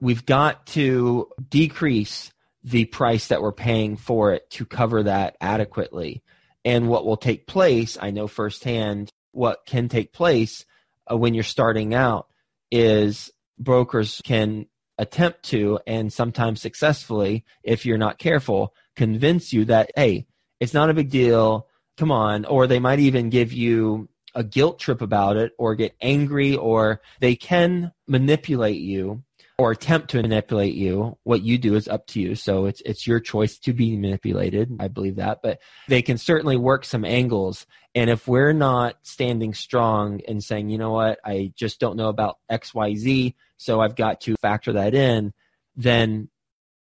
we've 0.05 0.25
got 0.27 0.67
to 0.67 1.27
decrease 1.49 2.31
the 2.63 2.85
price 2.85 3.29
that 3.29 3.41
we're 3.41 3.51
paying 3.51 3.97
for 3.97 4.33
it 4.33 4.47
to 4.51 4.63
cover 4.63 5.01
that 5.01 5.35
adequately. 5.41 6.21
And 6.63 6.87
what 6.87 7.07
will 7.07 7.17
take 7.17 7.47
place, 7.47 7.97
I 7.99 8.11
know 8.11 8.27
firsthand, 8.27 9.09
what 9.31 9.65
can 9.65 9.89
take 9.89 10.13
place 10.13 10.63
uh, 11.11 11.17
when 11.17 11.33
you're 11.33 11.43
starting 11.43 11.95
out 11.95 12.27
is 12.69 13.31
brokers 13.57 14.21
can 14.23 14.67
attempt 14.99 15.41
to, 15.45 15.79
and 15.87 16.13
sometimes 16.13 16.61
successfully, 16.61 17.43
if 17.63 17.83
you're 17.83 17.97
not 17.97 18.19
careful, 18.19 18.75
convince 18.95 19.53
you 19.53 19.65
that, 19.65 19.89
hey, 19.95 20.27
it's 20.59 20.73
not 20.73 20.91
a 20.91 20.93
big 20.93 21.09
deal. 21.09 21.67
Come 21.97 22.11
on. 22.11 22.45
Or 22.45 22.67
they 22.67 22.79
might 22.79 22.99
even 22.99 23.31
give 23.31 23.53
you 23.53 24.07
a 24.35 24.43
guilt 24.43 24.77
trip 24.77 25.01
about 25.01 25.35
it 25.35 25.53
or 25.57 25.73
get 25.73 25.95
angry 25.99 26.55
or 26.55 27.01
they 27.21 27.35
can 27.35 27.91
manipulate 28.05 28.81
you 28.81 29.23
or 29.57 29.71
attempt 29.71 30.09
to 30.11 30.21
manipulate 30.21 30.75
you. 30.75 31.17
What 31.23 31.41
you 31.41 31.57
do 31.57 31.75
is 31.75 31.87
up 31.87 32.07
to 32.07 32.19
you. 32.19 32.35
So 32.35 32.65
it's 32.65 32.81
it's 32.85 33.07
your 33.07 33.19
choice 33.19 33.57
to 33.59 33.73
be 33.73 33.95
manipulated. 33.95 34.75
I 34.79 34.89
believe 34.89 35.15
that. 35.15 35.39
But 35.41 35.59
they 35.87 36.01
can 36.01 36.17
certainly 36.17 36.57
work 36.57 36.83
some 36.83 37.05
angles. 37.05 37.65
And 37.93 38.09
if 38.09 38.27
we're 38.27 38.53
not 38.53 38.97
standing 39.03 39.53
strong 39.53 40.21
and 40.27 40.43
saying, 40.43 40.69
you 40.69 40.77
know 40.77 40.91
what, 40.91 41.19
I 41.23 41.53
just 41.55 41.79
don't 41.79 41.95
know 41.95 42.09
about 42.09 42.37
XYZ, 42.51 43.35
so 43.57 43.79
I've 43.79 43.95
got 43.95 44.21
to 44.21 44.35
factor 44.41 44.73
that 44.73 44.93
in, 44.93 45.31
then 45.77 46.29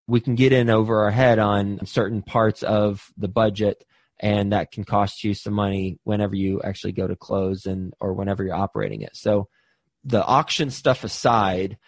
we 0.06 0.20
can 0.20 0.34
get 0.34 0.52
in 0.52 0.70
over 0.70 1.02
our 1.02 1.10
head 1.10 1.38
on 1.38 1.84
certain 1.84 2.22
parts 2.22 2.62
of 2.62 3.06
the 3.18 3.28
budget 3.28 3.84
and 4.20 4.52
that 4.52 4.70
can 4.70 4.84
cost 4.84 5.24
you 5.24 5.34
some 5.34 5.54
money 5.54 5.98
whenever 6.04 6.34
you 6.34 6.62
actually 6.62 6.92
go 6.92 7.06
to 7.06 7.16
close 7.16 7.66
and 7.66 7.92
or 8.00 8.12
whenever 8.14 8.44
you're 8.44 8.54
operating 8.54 9.02
it. 9.02 9.14
So 9.14 9.48
the 10.04 10.24
auction 10.24 10.70
stuff 10.70 11.04
aside, 11.04 11.78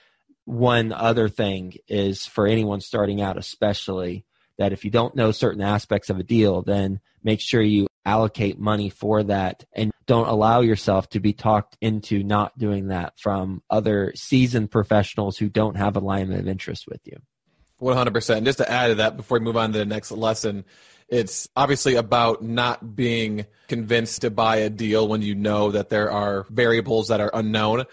one 0.47 0.93
other 0.93 1.29
thing 1.29 1.75
is 1.89 2.25
for 2.25 2.47
anyone 2.47 2.81
starting 2.81 3.21
out, 3.21 3.37
especially 3.37 4.25
that 4.59 4.73
if 4.73 4.85
you 4.85 4.91
don't 4.91 5.15
know 5.15 5.33
certain 5.33 5.61
aspects 5.61 6.09
of 6.09 6.19
a 6.19 6.23
deal, 6.23 6.63
then 6.63 7.01
make 7.23 7.41
sure 7.41 7.61
you 7.61 7.89
allocate 8.07 8.59
money 8.59 8.89
for 8.89 9.25
that 9.25 9.65
and 9.73 9.91
don't 10.07 10.29
allow 10.29 10.61
yourself 10.61 11.09
to 11.11 11.21
be 11.21 11.33
talked 11.33 11.77
into 11.81 12.23
not 12.23 12.57
doing 12.57 12.89
that 12.89 13.19
from 13.19 13.61
other 13.69 14.13
seasoned 14.15 14.71
professionals 14.71 15.37
who 15.37 15.49
don't 15.49 15.77
have 15.77 15.97
alignment 15.97 16.41
of 16.41 16.49
interest 16.49 16.87
with 16.87 17.01
you. 17.05 17.19
100%. 17.81 18.45
Just 18.45 18.59
to 18.59 18.71
add 18.71 18.89
to 18.89 18.95
that 18.95 19.17
before 19.17 19.39
we 19.39 19.45
move 19.45 19.57
on 19.57 19.73
to 19.73 19.79
the 19.79 19.85
next 19.85 20.13
lesson, 20.13 20.65
it's 21.09 21.49
obviously 21.57 21.97
about 21.97 22.43
not 22.43 22.95
being 22.95 23.47
convinced 23.67 24.23
to 24.23 24.31
buy 24.31 24.59
a 24.59 24.71
deal 24.71 25.09
when 25.09 25.23
you 25.23 25.35
know 25.35 25.73
that 25.73 25.89
there 25.89 26.11
are 26.11 26.47
variables 26.49 27.09
that 27.09 27.21
are 27.21 27.31
unknown 27.35 27.85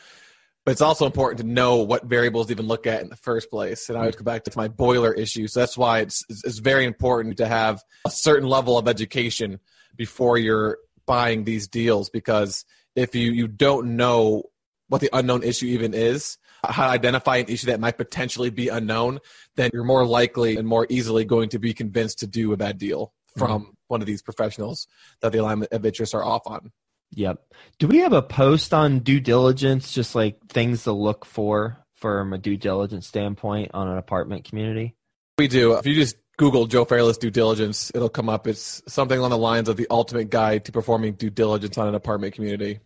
but 0.66 0.72
it's 0.72 0.82
also 0.82 1.06
important 1.06 1.40
to 1.42 1.48
know 1.48 1.78
what 1.78 2.06
variables 2.06 2.48
to 2.48 2.54
even 2.54 2.68
look 2.68 2.88
at 2.88 3.02
in 3.02 3.10
the 3.10 3.16
first 3.16 3.50
place. 3.50 3.90
And 3.90 3.98
I 3.98 4.06
would 4.06 4.18
go 4.18 4.24
back 4.24 4.46
to 4.46 4.52
my 4.56 4.68
boiler 4.68 5.14
issue. 5.14 5.48
So 5.48 5.60
that's 5.60 5.78
why 5.78 6.00
it's, 6.00 6.24
it's 6.30 6.60
very 6.60 6.86
important 6.86 7.38
to 7.38 7.48
have 7.48 7.84
a 8.06 8.10
certain 8.10 8.48
level 8.48 8.78
of 8.78 8.88
education 8.88 9.60
before 9.98 10.38
you're 10.38 10.78
buying 11.06 11.44
these 11.44 11.68
deals 11.68 12.10
because 12.10 12.66
if 12.96 13.14
you, 13.14 13.32
you 13.32 13.48
don't 13.48 13.98
know 13.98 14.44
what 14.88 15.02
the 15.02 15.10
unknown 15.12 15.44
issue 15.44 15.66
even 15.66 15.94
is, 15.94 16.38
how 16.64 16.86
to 16.86 16.92
identify 16.92 17.38
an 17.38 17.48
issue 17.48 17.68
that 17.68 17.80
might 17.80 17.98
potentially 17.98 18.50
be 18.50 18.70
unknown, 18.70 19.20
then 19.56 19.70
you're 19.74 19.84
more 19.84 20.06
likely 20.06 20.56
and 20.56 20.68
more 20.68 20.88
easily 20.90 21.26
going 21.26 21.50
to 21.50 21.60
be 21.60 21.74
convinced 21.74 22.20
to 22.20 22.28
do 22.28 22.54
a 22.54 22.58
bad 22.58 22.78
deal 22.78 23.12
from 23.38 23.64
mm-hmm. 23.64 23.72
one 23.88 24.02
of 24.02 24.08
these 24.08 24.22
professionals 24.22 24.88
that 25.22 25.32
the 25.32 25.40
alignment 25.40 25.74
of 25.74 25.86
interests 25.86 26.16
are 26.16 26.24
off 26.24 26.44
on. 26.46 26.72
Yep. 27.16 27.42
Do 27.80 27.88
we 27.88 28.00
have 28.00 28.14
a 28.14 28.22
post 28.22 28.74
on 28.74 29.00
due 29.00 29.20
diligence, 29.20 29.92
just 29.92 30.16
like 30.16 30.48
things 30.48 30.84
to 30.84 30.92
look 30.92 31.26
for 31.26 31.86
from 31.96 32.34
a 32.34 32.38
due 32.38 32.58
diligence 32.58 33.08
standpoint 33.08 33.72
on 33.74 33.88
an 33.88 33.98
apartment 33.98 34.46
community? 34.46 34.96
We 35.38 35.48
do. 35.48 35.74
If 35.74 35.86
you 35.86 35.96
just 35.96 36.18
Google 36.38 36.66
Joe 36.66 36.86
Fairless 36.86 37.18
due 37.18 37.32
diligence, 37.32 37.92
it'll 37.94 38.10
come 38.10 38.30
up. 38.30 38.48
It's 38.48 38.82
something 38.88 39.18
along 39.18 39.32
the 39.32 39.38
lines 39.38 39.70
of 39.70 39.78
the 39.78 39.88
ultimate 39.90 40.30
guide 40.30 40.66
to 40.66 40.72
performing 40.72 41.14
due 41.14 41.30
diligence 41.30 41.78
on 41.78 41.88
an 41.88 41.96
apartment 41.96 42.34
community. 42.34 42.80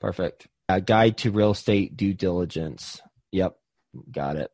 Perfect. 0.00 0.46
A 0.68 0.80
guide 0.80 1.18
to 1.18 1.30
real 1.30 1.52
estate 1.52 1.96
due 1.96 2.14
diligence. 2.14 3.00
Yep. 3.32 3.56
Got 4.10 4.36
it. 4.36 4.50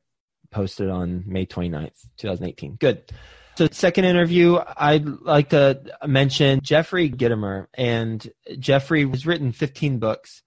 Posted 0.50 0.90
on 0.90 1.24
May 1.26 1.46
29th, 1.46 2.06
2018. 2.18 2.76
Good. 2.76 3.10
So, 3.56 3.68
second 3.70 4.06
interview, 4.06 4.58
I'd 4.76 5.06
like 5.06 5.50
to 5.50 5.82
mention 6.06 6.60
Jeffrey 6.62 7.10
Gitomer. 7.10 7.66
And 7.74 8.26
Jeffrey 8.58 9.06
has 9.06 9.26
written 9.26 9.52
15 9.52 9.98
books, 9.98 10.42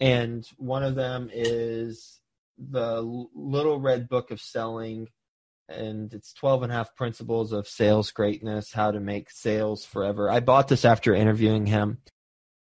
and 0.00 0.44
one 0.56 0.82
of 0.82 0.96
them 0.96 1.30
is 1.32 2.18
The 2.58 3.00
Little 3.34 3.78
Red 3.78 4.08
Book 4.08 4.32
of 4.32 4.40
Selling, 4.40 5.06
and 5.68 6.12
it's 6.12 6.32
12 6.32 6.64
and 6.64 6.72
a 6.72 6.74
half 6.74 6.96
principles 6.96 7.52
of 7.52 7.68
sales 7.68 8.10
greatness, 8.10 8.72
how 8.72 8.90
to 8.90 8.98
make 8.98 9.30
sales 9.30 9.84
forever. 9.84 10.28
I 10.28 10.40
bought 10.40 10.66
this 10.66 10.84
after 10.84 11.14
interviewing 11.14 11.66
him. 11.66 11.98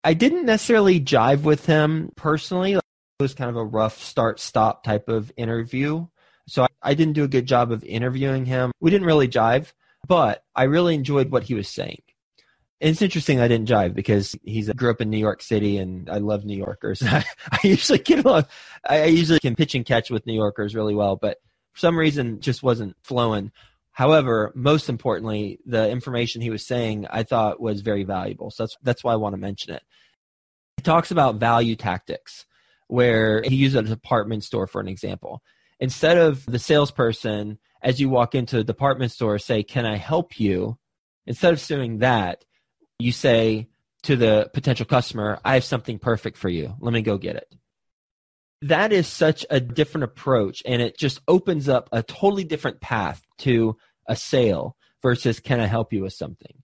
I 0.04 0.15
didn't 0.15 0.46
necessarily 0.46 1.00
jive 1.00 1.44
with 1.44 1.68
him 1.68 2.12
personally. 2.15 2.74
It 2.74 2.82
was 3.20 3.36
kind 3.36 3.50
of 3.51 3.56
a 3.56 3.63
rough 3.63 4.01
start 4.01 4.39
stop 4.39 4.84
type 4.84 5.10
of 5.10 5.32
interview. 5.38 6.08
So 6.48 6.64
I, 6.64 6.68
I 6.82 6.94
didn't 6.94 7.14
do 7.14 7.24
a 7.24 7.30
good 7.30 7.46
job 7.46 7.72
of 7.72 7.84
interviewing 7.84 8.46
him. 8.46 8.72
We 8.80 8.92
didn't 8.92 9.08
really 9.08 9.28
jive, 9.28 9.74
but 10.08 10.44
I 10.56 10.64
really 10.64 10.96
enjoyed 10.96 11.32
what 11.32 11.44
he 11.44 11.56
was 11.56 11.68
saying. 11.68 12.02
It's 12.80 13.02
interesting 13.02 13.40
I 13.40 13.48
didn't 13.48 13.70
jive 13.70 13.96
because 13.96 14.36
he's 14.44 14.70
grew 14.70 14.92
up 14.92 15.02
in 15.02 15.10
New 15.10 15.18
York 15.18 15.42
City 15.42 15.78
and 15.78 16.10
I 16.10 16.18
love 16.18 16.46
New 16.46 16.58
Yorkers. 16.58 17.02
I, 17.06 17.24
I 17.52 17.60
usually 17.64 18.00
get 18.00 18.25
along, 18.25 18.46
I 18.88 19.06
usually 19.06 19.40
can 19.40 19.56
pitch 19.56 19.75
and 19.75 19.86
catch 19.86 20.12
with 20.12 20.25
New 20.25 20.34
Yorkers 20.34 20.75
really 20.75 20.94
well, 20.94 21.16
but 21.16 21.38
for 21.74 21.80
some 21.80 21.98
reason 21.98 22.42
just 22.42 22.64
wasn't 22.64 22.96
flowing. 23.02 23.52
However, 23.92 24.52
most 24.56 24.90
importantly, 24.90 25.60
the 25.66 25.90
information 25.90 26.42
he 26.42 26.50
was 26.50 26.66
saying 26.66 27.08
I 27.10 27.24
thought 27.24 27.62
was 27.62 27.80
very 27.80 28.04
valuable. 28.04 28.52
So 28.52 28.64
that's 28.64 28.78
that's 28.84 29.04
why 29.06 29.14
I 29.14 29.16
want 29.16 29.34
to 29.34 29.42
mention 29.42 29.74
it. 29.74 29.84
He 30.75 30.84
talks 30.84 31.12
about 31.12 31.36
value 31.36 31.78
tactics, 31.78 32.46
where 32.88 33.42
he 33.42 33.56
used 33.56 33.78
a 33.78 33.82
department 33.82 34.44
store 34.44 34.68
for 34.68 34.82
an 34.82 34.90
example 34.90 35.42
instead 35.79 36.17
of 36.17 36.46
the 36.46 36.60
salesperson 36.60 37.58
as 37.82 38.00
you 38.00 38.10
walk 38.10 38.36
into 38.36 38.60
a 38.60 38.63
department 38.63 39.12
store 39.12 39.38
say 39.39 39.63
can 39.63 39.86
i 39.86 39.96
help 39.96 40.39
you 40.39 40.77
instead 41.25 41.53
of 41.53 41.67
doing 41.67 42.00
that 42.00 42.44
you 43.00 43.12
say 43.12 43.67
to 44.03 44.15
the 44.15 44.50
potential 44.53 44.86
customer 44.86 45.39
i 45.44 45.53
have 45.55 45.63
something 45.63 46.00
perfect 46.00 46.38
for 46.38 46.50
you 46.50 46.74
let 46.79 46.94
me 46.94 47.01
go 47.01 47.17
get 47.17 47.36
it 47.36 47.53
that 48.62 48.91
is 48.91 49.08
such 49.08 49.46
a 49.50 49.60
different 49.60 50.05
approach 50.05 50.63
and 50.65 50.82
it 50.82 50.98
just 50.98 51.22
opens 51.27 51.70
up 51.70 51.89
a 51.91 52.01
totally 52.01 52.44
different 52.44 52.82
path 52.82 53.22
to 53.39 53.77
a 54.08 54.15
sale 54.15 54.75
versus 55.01 55.39
can 55.39 55.60
I 55.60 55.67
help 55.67 55.94
you 55.94 56.01
with 56.03 56.13
something? 56.13 56.63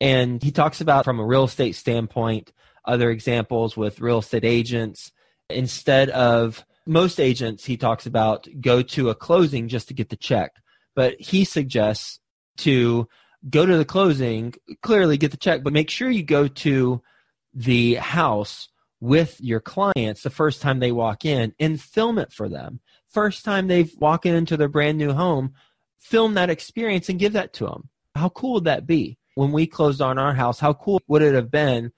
And 0.00 0.42
he 0.42 0.52
talks 0.52 0.80
about 0.80 1.04
from 1.04 1.18
a 1.18 1.26
real 1.26 1.44
estate 1.44 1.74
standpoint, 1.74 2.52
other 2.84 3.10
examples 3.10 3.76
with 3.76 4.00
real 4.00 4.18
estate 4.18 4.44
agents. 4.44 5.12
Instead 5.48 6.10
of 6.10 6.64
most 6.90 7.20
agents, 7.20 7.64
he 7.64 7.76
talks 7.76 8.04
about 8.06 8.48
go 8.60 8.82
to 8.82 9.10
a 9.10 9.14
closing 9.14 9.68
just 9.68 9.88
to 9.88 9.94
get 9.94 10.08
the 10.08 10.16
check. 10.16 10.50
But 10.96 11.20
he 11.20 11.44
suggests 11.44 12.18
to 12.58 13.08
go 13.48 13.64
to 13.64 13.76
the 13.76 13.84
closing, 13.84 14.54
clearly 14.82 15.16
get 15.16 15.30
the 15.30 15.36
check, 15.36 15.62
but 15.62 15.72
make 15.72 15.88
sure 15.88 16.10
you 16.10 16.24
go 16.24 16.48
to 16.48 17.00
the 17.54 17.94
house 17.94 18.68
with 19.00 19.40
your 19.40 19.60
clients 19.60 20.22
the 20.22 20.30
first 20.30 20.60
time 20.60 20.80
they 20.80 20.92
walk 20.92 21.24
in 21.24 21.54
and 21.60 21.80
film 21.80 22.18
it 22.18 22.32
for 22.32 22.48
them. 22.48 22.80
First 23.08 23.44
time 23.44 23.68
they've 23.68 23.94
walked 23.98 24.26
into 24.26 24.56
their 24.56 24.68
brand 24.68 24.98
new 24.98 25.12
home, 25.12 25.54
film 26.00 26.34
that 26.34 26.50
experience 26.50 27.08
and 27.08 27.20
give 27.20 27.34
that 27.34 27.52
to 27.54 27.66
them. 27.66 27.88
How 28.16 28.30
cool 28.30 28.54
would 28.54 28.64
that 28.64 28.86
be? 28.86 29.16
When 29.36 29.52
we 29.52 29.68
closed 29.68 30.02
on 30.02 30.18
our 30.18 30.34
house, 30.34 30.58
how 30.58 30.74
cool 30.74 31.00
would 31.06 31.22
it 31.22 31.34
have 31.34 31.52
been 31.52 31.92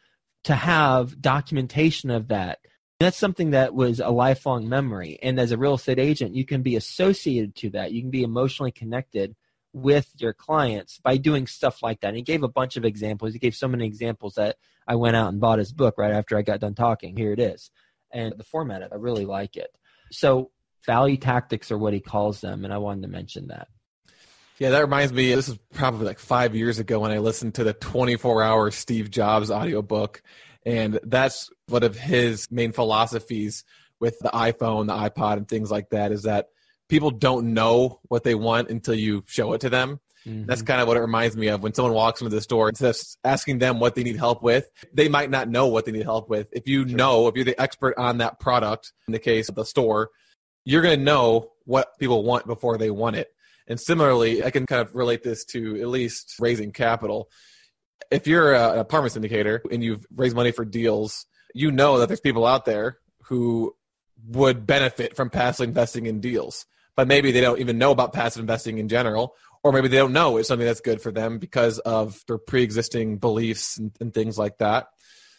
to 0.44 0.54
have 0.54 1.20
documentation 1.20 2.11
of 2.11 2.28
that? 2.28 2.58
That's 3.02 3.16
something 3.16 3.50
that 3.50 3.75
was 3.75 4.00
a 4.00 4.11
lifelong 4.11 4.68
memory. 4.68 5.18
And 5.23 5.38
as 5.38 5.52
a 5.52 5.59
real 5.59 5.75
estate 5.75 5.99
agent, 5.99 6.35
you 6.35 6.44
can 6.44 6.62
be 6.62 6.76
associated 6.76 7.54
to 7.56 7.71
that. 7.71 7.92
You 7.92 8.02
can 8.02 8.11
be 8.11 8.23
emotionally 8.23 8.73
connected 8.73 9.35
with 9.73 10.11
your 10.18 10.32
clients 10.32 10.99
by 10.99 11.16
doing 11.16 11.47
stuff 11.47 11.82
like 11.82 12.00
that. 12.00 12.09
And 12.09 12.16
he 12.16 12.23
gave 12.23 12.42
a 12.42 12.49
bunch 12.49 12.76
of 12.76 12.85
examples. 12.85 13.32
He 13.32 13.38
gave 13.38 13.54
so 13.54 13.68
many 13.68 13.87
examples 13.87 14.35
that 14.35 14.56
I 14.87 14.97
went 14.97 15.16
out 15.16 15.28
and 15.28 15.40
bought 15.40 15.59
his 15.59 15.73
book 15.73 15.97
right 15.97 16.12
after 16.12 16.37
I 16.37 16.42
got 16.42 16.61
done 16.61 16.75
talking. 16.75 17.16
Here 17.16 17.32
it 17.32 17.40
is. 17.40 17.71
And 18.12 18.35
the 18.37 18.44
format, 18.44 18.82
I 18.92 18.97
really 18.97 19.25
like 19.25 19.56
it. 19.56 19.75
So, 20.11 20.50
value 20.85 21.16
tactics 21.16 21.71
are 21.71 21.78
what 21.78 21.94
he 21.94 22.00
calls 22.00 22.40
them. 22.40 22.64
And 22.64 22.75
I 22.75 22.78
wanted 22.78 23.02
to 23.02 23.09
mention 23.09 23.49
that. 23.49 23.68
Yeah, 24.59 24.71
that 24.71 24.80
reminds 24.80 25.12
me. 25.12 25.35
This 25.35 25.49
is 25.49 25.59
probably 25.73 26.06
like 26.06 26.18
five 26.18 26.54
years 26.54 26.78
ago 26.78 27.00
when 27.00 27.11
I 27.11 27.18
listened 27.18 27.54
to 27.54 27.64
the 27.64 27.73
24 27.73 28.42
hour 28.42 28.71
Steve 28.71 29.11
Jobs 29.11 29.50
audiobook. 29.50 30.23
And 30.64 31.00
that's 31.02 31.50
one 31.69 31.83
of 31.83 31.97
his 31.97 32.50
main 32.50 32.73
philosophies 32.73 33.64
with 34.00 34.19
the 34.21 34.31
iPhone, 34.31 34.87
the 34.87 34.95
iPod, 34.95 35.37
and 35.37 35.49
things 35.49 35.71
like 35.71 35.90
that 35.90 36.12
is 36.12 36.23
that 36.23 36.49
people 36.88 37.11
don't 37.11 37.54
know 37.54 38.00
what 38.09 38.25
they 38.25 38.35
want 38.35 38.69
until 38.69 38.95
you 38.95 39.25
show 39.26 39.52
it 39.52 39.62
to 39.62 39.71
them. 39.71 40.00
Mm-hmm. 40.26 40.47
That's 40.47 40.62
kind 40.62 40.81
of 40.81 40.87
what 40.87 40.97
it 40.97 41.00
reminds 41.00 41.37
me 41.37 41.49
of 41.49 41.62
when 41.62 41.75
someone 41.75 41.95
walks 41.95 42.21
into 42.21 42.35
the 42.35 42.40
store 42.40 42.69
instead 42.69 42.90
of 42.90 43.00
asking 43.25 43.59
them 43.59 43.81
what 43.81 43.95
they 43.95 44.04
need 44.04 44.16
help 44.16 44.42
with, 44.42 44.69
they 44.92 45.09
might 45.09 45.31
not 45.31 45.49
know 45.49 45.66
what 45.66 45.85
they 45.85 45.92
need 45.92 46.04
help 46.04 46.28
with. 46.28 46.49
If 46.52 46.69
you 46.69 46.87
sure. 46.88 46.97
know, 46.97 47.28
if 47.28 47.35
you're 47.35 47.45
the 47.45 47.61
expert 47.61 47.95
on 47.99 48.19
that 48.19 48.38
product, 48.38 48.92
in 49.09 49.12
the 49.12 49.19
case 49.19 49.49
of 49.49 49.57
the 49.57 49.64
store, 49.64 50.11
you're 50.64 50.83
going 50.83 50.99
to 50.99 51.04
know 51.04 51.52
what 51.64 51.99
people 51.99 52.23
want 52.23 52.47
before 52.47 52.78
they 52.78 52.90
want 52.90 53.16
it. 53.16 53.28
And 53.66 53.81
similarly, 53.81 54.45
I 54.45 54.50
can 54.50 54.66
kind 54.66 54.81
of 54.87 54.95
relate 54.95 55.23
this 55.23 55.45
to 55.47 55.81
at 55.81 55.88
least 55.88 56.37
raising 56.38 56.73
capital. 56.73 57.31
If 58.11 58.26
you're 58.26 58.54
an 58.54 58.78
apartment 58.78 59.14
syndicator 59.14 59.61
and 59.71 59.82
you've 59.82 60.06
raised 60.14 60.37
money 60.37 60.52
for 60.52 60.64
deals, 60.64 61.26
you 61.54 61.71
know 61.71 61.99
that 61.99 62.09
there's 62.09 62.21
people 62.21 62.47
out 62.47 62.64
there 62.64 62.99
who 63.25 63.75
would 64.28 64.66
benefit 64.66 65.16
from 65.16 65.30
passive 65.30 65.68
investing 65.68 66.06
in 66.06 66.21
deals 66.21 66.66
but 66.97 67.09
maybe 67.09 67.32
they 67.32 67.40
don't 67.40 67.61
even 67.61 67.78
know 67.78 67.90
about 67.90 68.12
passive 68.12 68.40
investing 68.40 68.78
in 68.78 68.88
general, 68.88 69.35
or 69.62 69.73
maybe 69.73 69.88
they 69.88 69.97
don't 69.97 70.12
know 70.12 70.37
it's 70.37 70.49
something 70.49 70.66
that's 70.66 70.80
good 70.80 71.00
for 71.00 71.11
them 71.11 71.38
because 71.38 71.78
of 71.80 72.23
their 72.26 72.38
pre-existing 72.38 73.18
beliefs 73.18 73.78
and, 73.78 73.92
and 74.00 74.12
things 74.12 74.38
like 74.38 74.59
that. 74.59 74.88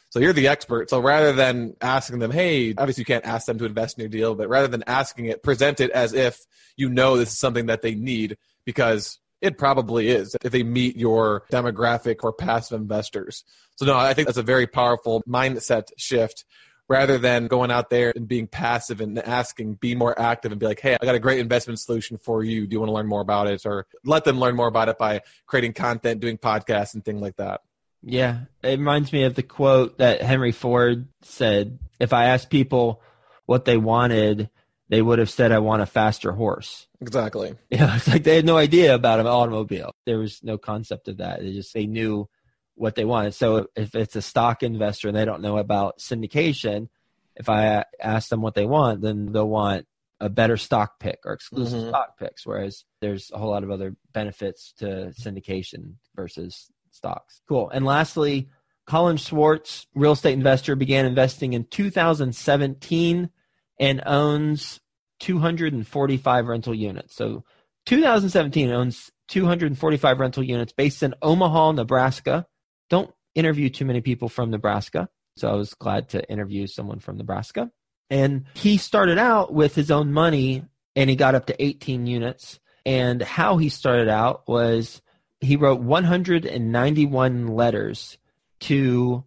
So 0.09 0.19
you're 0.19 0.33
the 0.33 0.47
expert. 0.47 0.89
So 0.89 0.99
rather 0.99 1.33
than 1.33 1.75
asking 1.81 2.19
them, 2.19 2.31
hey, 2.31 2.73
obviously 2.77 3.01
you 3.01 3.05
can't 3.05 3.25
ask 3.25 3.47
them 3.47 3.57
to 3.57 3.65
invest 3.65 3.97
in 3.97 4.03
your 4.03 4.09
deal, 4.09 4.35
but 4.35 4.47
rather 4.47 4.67
than 4.67 4.83
asking 4.85 5.25
it, 5.25 5.41
present 5.41 5.79
it 5.79 5.89
as 5.91 6.13
if 6.13 6.39
you 6.77 6.89
know 6.89 7.17
this 7.17 7.31
is 7.31 7.39
something 7.39 7.65
that 7.67 7.81
they 7.81 7.95
need 7.95 8.37
because 8.63 9.19
it 9.43 9.57
probably 9.57 10.07
is 10.07 10.35
if 10.41 10.51
they 10.51 10.63
meet 10.63 10.95
your 10.95 11.43
demographic 11.51 12.23
or 12.23 12.31
passive 12.31 12.79
investors. 12.79 13.43
So 13.75 13.85
no, 13.85 13.97
I 13.97 14.13
think 14.13 14.27
that's 14.27 14.37
a 14.37 14.43
very 14.43 14.67
powerful 14.67 15.21
mindset 15.27 15.89
shift 15.97 16.45
rather 16.87 17.17
than 17.17 17.47
going 17.47 17.69
out 17.69 17.89
there 17.89 18.13
and 18.15 18.27
being 18.27 18.47
passive 18.47 19.01
and 19.01 19.19
asking, 19.19 19.75
be 19.75 19.95
more 19.95 20.17
active 20.19 20.51
and 20.51 20.59
be 20.59 20.65
like, 20.65 20.79
hey, 20.79 20.97
I 20.99 21.05
got 21.05 21.15
a 21.15 21.19
great 21.19 21.39
investment 21.39 21.79
solution 21.79 22.17
for 22.17 22.43
you. 22.43 22.65
Do 22.65 22.73
you 22.73 22.79
want 22.79 22.89
to 22.89 22.93
learn 22.93 23.07
more 23.07 23.21
about 23.21 23.47
it? 23.47 23.65
Or 23.65 23.85
let 24.05 24.23
them 24.23 24.39
learn 24.39 24.55
more 24.55 24.67
about 24.67 24.87
it 24.87 24.97
by 24.97 25.21
creating 25.45 25.73
content, 25.73 26.21
doing 26.21 26.37
podcasts, 26.37 26.93
and 26.93 27.03
things 27.03 27.21
like 27.21 27.35
that. 27.35 27.61
Yeah, 28.01 28.41
it 28.61 28.79
reminds 28.79 29.11
me 29.11 29.23
of 29.23 29.35
the 29.35 29.43
quote 29.43 29.97
that 29.97 30.21
Henry 30.21 30.51
Ford 30.51 31.07
said 31.21 31.79
If 31.99 32.13
I 32.13 32.25
asked 32.25 32.49
people 32.49 33.01
what 33.45 33.65
they 33.65 33.77
wanted, 33.77 34.49
they 34.93 35.01
would 35.01 35.17
have 35.17 35.29
said, 35.31 35.51
I 35.51 35.57
want 35.57 35.81
a 35.81 35.87
faster 35.87 36.31
horse. 36.31 36.85
Exactly. 37.01 37.55
Yeah, 37.71 37.95
it's 37.95 38.07
like 38.07 38.23
they 38.23 38.35
had 38.35 38.45
no 38.45 38.57
idea 38.57 38.93
about 38.93 39.19
an 39.19 39.25
automobile. 39.25 39.91
There 40.05 40.19
was 40.19 40.43
no 40.43 40.59
concept 40.59 41.07
of 41.07 41.17
that. 41.17 41.39
They 41.39 41.51
just, 41.51 41.73
they 41.73 41.87
knew 41.87 42.29
what 42.75 42.93
they 42.93 43.03
wanted. 43.03 43.33
So 43.33 43.69
if 43.75 43.95
it's 43.95 44.15
a 44.15 44.21
stock 44.21 44.61
investor 44.61 45.07
and 45.07 45.17
they 45.17 45.25
don't 45.25 45.41
know 45.41 45.57
about 45.57 45.97
syndication, 45.97 46.89
if 47.35 47.49
I 47.49 47.85
ask 47.99 48.29
them 48.29 48.43
what 48.43 48.53
they 48.53 48.67
want, 48.67 49.01
then 49.01 49.31
they'll 49.31 49.49
want 49.49 49.87
a 50.19 50.29
better 50.29 50.57
stock 50.57 50.99
pick 50.99 51.21
or 51.25 51.33
exclusive 51.33 51.79
mm-hmm. 51.79 51.89
stock 51.89 52.19
picks. 52.19 52.45
Whereas 52.45 52.85
there's 53.01 53.31
a 53.33 53.39
whole 53.39 53.49
lot 53.49 53.63
of 53.63 53.71
other 53.71 53.95
benefits 54.13 54.73
to 54.77 55.11
syndication 55.19 55.95
versus 56.15 56.69
stocks. 56.91 57.41
Cool. 57.49 57.71
And 57.71 57.83
lastly, 57.83 58.47
Colin 58.85 59.17
Schwartz, 59.17 59.87
real 59.95 60.11
estate 60.11 60.33
investor, 60.33 60.75
began 60.75 61.07
investing 61.07 61.53
in 61.53 61.63
2017 61.65 63.31
and 63.79 64.03
owns 64.05 64.79
245 65.23 66.47
rental 66.47 66.73
units. 66.73 67.15
So 67.15 67.45
2017 67.85 68.71
owns 68.71 69.09
245 69.29 70.19
rental 70.19 70.43
units 70.43 70.73
based 70.73 71.01
in 71.01 71.15
Omaha, 71.21 71.71
Nebraska 71.71 72.45
don't 72.89 73.09
interview 73.35 73.69
too 73.69 73.85
many 73.85 74.01
people 74.01 74.27
from 74.29 74.51
Nebraska. 74.51 75.07
So 75.37 75.49
I 75.49 75.53
was 75.53 75.73
glad 75.73 76.09
to 76.09 76.29
interview 76.29 76.67
someone 76.67 76.99
from 76.99 77.17
Nebraska. 77.17 77.71
And 78.09 78.45
he 78.53 78.77
started 78.77 79.17
out 79.17 79.53
with 79.53 79.73
his 79.73 79.89
own 79.89 80.11
money 80.11 80.65
and 80.95 81.09
he 81.09 81.15
got 81.15 81.35
up 81.35 81.47
to 81.47 81.63
18 81.63 82.05
units. 82.05 82.59
And 82.85 83.21
how 83.21 83.57
he 83.57 83.69
started 83.69 84.09
out 84.09 84.43
was 84.47 85.01
he 85.39 85.55
wrote 85.55 85.79
191 85.79 87.47
letters 87.47 88.17
to 88.59 89.23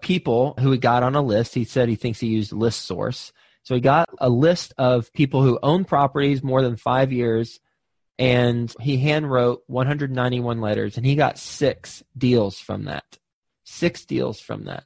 people 0.00 0.54
who 0.58 0.72
he 0.72 0.78
got 0.78 1.04
on 1.04 1.14
a 1.14 1.22
list. 1.22 1.54
He 1.54 1.64
said 1.64 1.88
he 1.88 1.94
thinks 1.94 2.20
he 2.20 2.26
used 2.26 2.52
ListSource. 2.52 3.30
So 3.66 3.74
he 3.74 3.80
got 3.80 4.08
a 4.18 4.30
list 4.30 4.72
of 4.78 5.12
people 5.12 5.42
who 5.42 5.58
own 5.62 5.84
properties 5.84 6.42
more 6.42 6.62
than 6.62 6.76
five 6.76 7.12
years 7.12 7.60
and 8.18 8.72
he 8.80 8.96
handwrote 9.02 9.58
191 9.66 10.60
letters 10.60 10.96
and 10.96 11.04
he 11.04 11.16
got 11.16 11.38
six 11.38 12.02
deals 12.16 12.58
from 12.58 12.84
that 12.84 13.18
six 13.66 14.04
deals 14.04 14.40
from 14.40 14.64
that. 14.64 14.84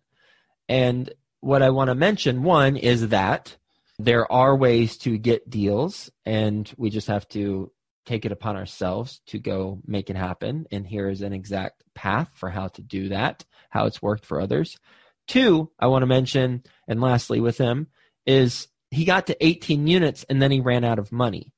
And 0.69 1.13
what 1.41 1.63
i 1.63 1.71
want 1.71 1.89
to 1.89 1.95
mention 1.95 2.43
one 2.43 2.77
is 2.77 3.09
that 3.09 3.57
there 3.99 4.31
are 4.31 4.57
ways 4.57 4.97
to 4.99 5.17
get 5.17 5.49
deals 5.49 6.11
and 6.27 6.71
we 6.77 6.91
just 6.91 7.09
have 7.09 7.29
to 7.29 7.71
take 8.07 8.25
it 8.25 8.33
upon 8.33 8.57
ourselves 8.57 9.21
to 9.27 9.39
go 9.39 9.79
make 9.87 10.11
it 10.11 10.17
happen. 10.17 10.67
And 10.73 10.87
here 10.87 11.09
is 11.09 11.21
an 11.21 11.33
exact 11.33 11.85
path 11.95 12.31
for 12.35 12.49
how 12.51 12.69
to 12.69 12.83
do 12.83 13.11
that 13.11 13.45
how 13.69 13.87
it's 13.87 14.03
worked 14.03 14.27
for 14.27 14.41
others. 14.41 14.79
Two 15.29 15.71
i 15.79 15.87
want 15.87 16.03
to 16.03 16.07
mention 16.07 16.63
and 16.89 17.01
lastly 17.01 17.41
with 17.41 17.59
him 17.59 17.87
is 18.31 18.69
he 18.91 19.05
got 19.05 19.27
to 19.27 19.45
18 19.45 19.87
units 19.87 20.25
and 20.29 20.41
then 20.41 20.51
he 20.51 20.61
ran 20.61 20.85
out 20.85 20.99
of 20.99 21.13
money 21.13 21.53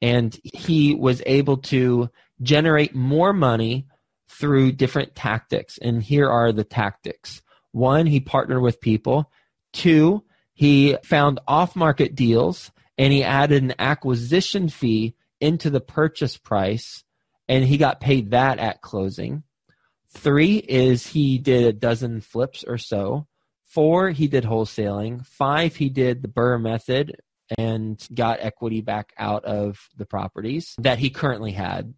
and 0.00 0.38
he 0.42 0.94
was 0.94 1.22
able 1.26 1.58
to 1.58 2.10
generate 2.42 2.94
more 2.94 3.32
money 3.32 3.86
through 4.28 4.72
different 4.72 5.14
tactics. 5.14 5.78
And 5.78 6.02
here 6.02 6.28
are 6.28 6.52
the 6.52 6.64
tactics 6.64 7.42
one, 7.72 8.06
he 8.06 8.20
partnered 8.20 8.62
with 8.62 8.80
people, 8.80 9.32
two, 9.72 10.22
he 10.52 10.96
found 11.02 11.40
off 11.48 11.74
market 11.74 12.14
deals 12.14 12.70
and 12.96 13.12
he 13.12 13.24
added 13.24 13.64
an 13.64 13.74
acquisition 13.80 14.68
fee 14.68 15.16
into 15.40 15.70
the 15.70 15.80
purchase 15.80 16.36
price 16.36 17.02
and 17.48 17.64
he 17.64 17.76
got 17.76 18.00
paid 18.00 18.30
that 18.30 18.60
at 18.60 18.80
closing. 18.80 19.42
Three 20.10 20.58
is 20.58 21.08
he 21.08 21.38
did 21.38 21.64
a 21.64 21.72
dozen 21.72 22.20
flips 22.20 22.62
or 22.62 22.78
so. 22.78 23.26
Four, 23.74 24.10
he 24.10 24.28
did 24.28 24.44
wholesaling. 24.44 25.26
Five, 25.26 25.74
he 25.74 25.88
did 25.88 26.22
the 26.22 26.28
BRRRR 26.28 26.62
method 26.62 27.16
and 27.58 28.00
got 28.14 28.38
equity 28.40 28.82
back 28.82 29.12
out 29.18 29.44
of 29.44 29.88
the 29.96 30.06
properties 30.06 30.76
that 30.78 31.00
he 31.00 31.10
currently 31.10 31.50
had. 31.50 31.92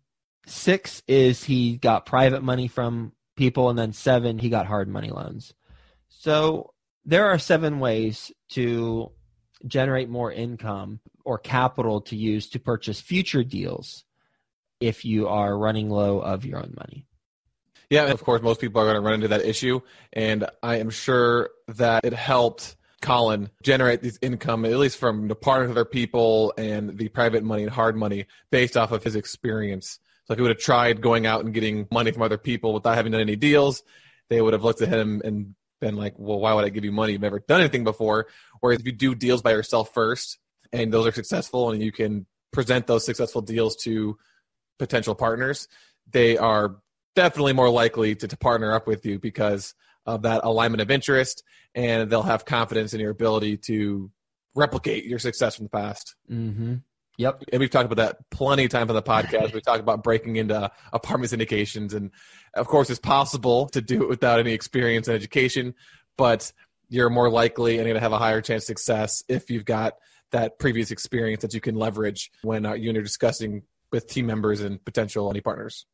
Six 0.47 1.03
is 1.07 1.45
he 1.45 1.77
got 1.77 2.07
private 2.07 2.43
money 2.43 2.67
from 2.67 3.13
people, 3.37 3.69
and 3.69 3.79
then 3.79 3.93
seven, 3.93 4.39
he 4.39 4.49
got 4.49 4.65
hard 4.65 4.89
money 4.89 5.11
loans. 5.11 5.53
So 6.09 6.73
there 7.05 7.27
are 7.27 7.39
seven 7.39 7.79
ways 7.79 8.33
to 8.53 9.13
generate 9.67 10.09
more 10.09 10.33
income 10.33 11.01
or 11.27 11.37
capital 11.37 12.01
to 12.03 12.17
use 12.17 12.49
to 12.51 12.59
purchase 12.59 13.03
future 13.03 13.45
deals 13.45 14.05
if 14.81 15.05
you 15.05 15.29
are 15.29 15.59
running 15.59 15.91
low 15.91 16.21
of 16.21 16.47
your 16.47 16.59
own 16.59 16.75
money. 16.75 17.07
Yeah, 17.91 18.07
of 18.07 18.23
course, 18.23 18.43
most 18.43 18.61
people 18.61 18.81
are 18.81 18.85
going 18.85 18.97
to 18.97 19.01
run 19.01 19.15
into 19.15 19.29
that 19.29 19.45
issue. 19.45 19.81
And 20.13 20.47
I 20.63 20.77
am 20.79 20.91
sure 20.91 21.51
that 21.69 22.05
it 22.05 22.13
helped 22.13 22.77
Colin 23.01 23.51
generate 23.63 24.03
these 24.03 24.19
income, 24.21 24.65
at 24.65 24.73
least 24.73 24.99
from 24.99 25.29
the 25.29 25.37
partners 25.37 25.71
of 25.71 25.77
other 25.77 25.85
people 25.85 26.53
and 26.59 26.99
the 26.99 27.09
private 27.09 27.45
money 27.45 27.63
and 27.63 27.71
hard 27.71 27.97
money 27.97 28.27
based 28.51 28.77
off 28.77 28.91
of 28.91 29.05
his 29.05 29.15
experience. 29.15 29.99
So 30.25 30.33
if 30.33 30.39
he 30.39 30.43
would 30.43 30.51
have 30.51 30.59
tried 30.59 31.01
going 31.01 31.27
out 31.27 31.45
and 31.45 31.55
getting 31.55 31.87
money 31.93 32.11
from 32.11 32.23
other 32.23 32.39
people 32.39 32.75
without 32.75 32.97
having 32.97 33.13
done 33.13 33.21
any 33.21 33.37
deals, 33.37 33.85
they 34.29 34.41
would 34.41 34.55
have 34.55 34.65
looked 34.65 34.83
at 34.83 34.89
him 34.89 35.23
and 35.25 35.55
been 35.81 35.97
like, 35.97 36.15
well, 36.17 36.41
why 36.41 36.53
would 36.55 36.65
I 36.65 36.71
give 36.71 36.85
you 36.85 36.91
money? 36.91 37.13
You've 37.13 37.21
never 37.21 37.39
done 37.39 37.61
anything 37.61 37.85
before. 37.85 38.27
Whereas 38.61 38.81
if 38.81 38.87
you 38.87 38.93
do 38.93 39.15
deals 39.15 39.43
by 39.43 39.53
yourself 39.53 39.95
first 39.95 40.39
and 40.73 40.93
those 40.93 41.07
are 41.07 41.13
successful 41.13 41.71
and 41.71 41.81
you 41.81 41.93
can 41.93 42.27
present 42.53 42.89
those 42.89 43.05
successful 43.05 43.43
deals 43.43 43.77
to 43.85 44.19
potential 44.79 45.15
partners, 45.15 45.69
they 46.11 46.39
are 46.39 46.77
definitely 47.17 47.55
more 47.55 47.71
likely 47.71 48.15
to, 48.15 48.29
to 48.29 48.37
partner 48.37 48.73
up 48.73 48.87
with 48.87 49.05
you 49.05 49.19
because 49.19 49.75
of 50.05 50.23
that 50.23 50.43
alignment 50.45 50.81
of 50.81 50.91
interest 50.91 51.43
and 51.75 52.09
they'll 52.09 52.23
have 52.23 52.45
confidence 52.45 52.95
in 52.95 53.01
your 53.01 53.11
ability 53.11 53.57
to 53.57 54.11
replicate 54.55 55.05
your 55.05 55.19
success 55.19 55.57
from 55.57 55.65
the 55.65 55.71
past. 55.71 56.15
Mm-hmm. 56.31 56.77
Yep. 57.19 57.45
And 57.53 57.61
we've 57.61 57.71
talked 57.71 57.91
about 57.91 58.03
that 58.03 58.31
plenty 58.31 58.65
of 58.65 58.71
times 58.71 58.91
on 58.91 58.97
the 58.97 59.03
podcast. 59.03 59.53
we 59.53 59.61
talked 59.61 59.81
about 59.81 60.05
breaking 60.05 60.37
into 60.37 60.71
apartment 60.93 61.33
syndications. 61.33 61.95
And 61.95 62.11
of 62.55 62.67
course, 62.69 62.91
it's 62.91 63.01
possible 63.01 63.69
to 63.71 63.81
do 63.81 64.03
it 64.03 64.09
without 64.09 64.39
any 64.39 64.53
experience 64.53 65.09
and 65.09 65.15
education, 65.15 65.75
but 66.17 66.53
you're 66.89 67.11
more 67.11 67.31
likely 67.31 67.79
and 67.79 67.85
going 67.85 67.95
to 67.95 68.01
have 68.01 68.13
a 68.13 68.19
higher 68.19 68.41
chance 68.41 68.65
of 68.65 68.67
success 68.67 69.25
if 69.29 69.51
you've 69.51 69.65
got 69.65 69.95
that 70.33 70.59
previous 70.59 70.91
experience 70.91 71.43
that 71.43 71.55
you 71.55 71.61
can 71.61 71.75
leverage 71.75 72.31
when 72.43 72.67
uh, 72.67 72.75
you're 72.75 72.93
discussing 73.03 73.63
with 73.93 74.07
team 74.07 74.27
members 74.27 74.61
and 74.61 74.85
potential 74.85 75.31
any 75.31 75.41
partners. 75.41 75.87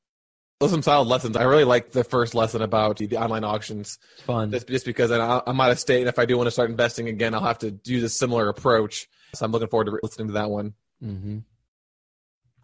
Those 0.62 0.70
are 0.70 0.74
some 0.74 0.82
solid 0.82 1.08
lessons. 1.08 1.36
I 1.36 1.42
really 1.42 1.64
like 1.64 1.90
the 1.90 2.04
first 2.04 2.36
lesson 2.36 2.62
about 2.62 2.98
the, 2.98 3.06
the 3.06 3.16
online 3.16 3.42
auctions. 3.42 3.98
It's 4.12 4.22
fun. 4.22 4.52
Just, 4.52 4.68
just 4.68 4.86
because 4.86 5.10
I'm 5.10 5.60
out 5.60 5.70
of 5.72 5.80
state, 5.80 6.02
and 6.02 6.08
if 6.08 6.20
I 6.20 6.24
do 6.24 6.36
want 6.36 6.46
to 6.46 6.52
start 6.52 6.70
investing 6.70 7.08
again, 7.08 7.34
I'll 7.34 7.42
have 7.42 7.58
to 7.58 7.76
use 7.84 8.04
a 8.04 8.08
similar 8.08 8.48
approach. 8.48 9.08
So 9.34 9.44
I'm 9.44 9.50
looking 9.50 9.66
forward 9.66 9.86
to 9.86 9.98
listening 10.04 10.28
to 10.28 10.34
that 10.34 10.50
one. 10.50 10.74
Mm-hmm. 11.02 11.38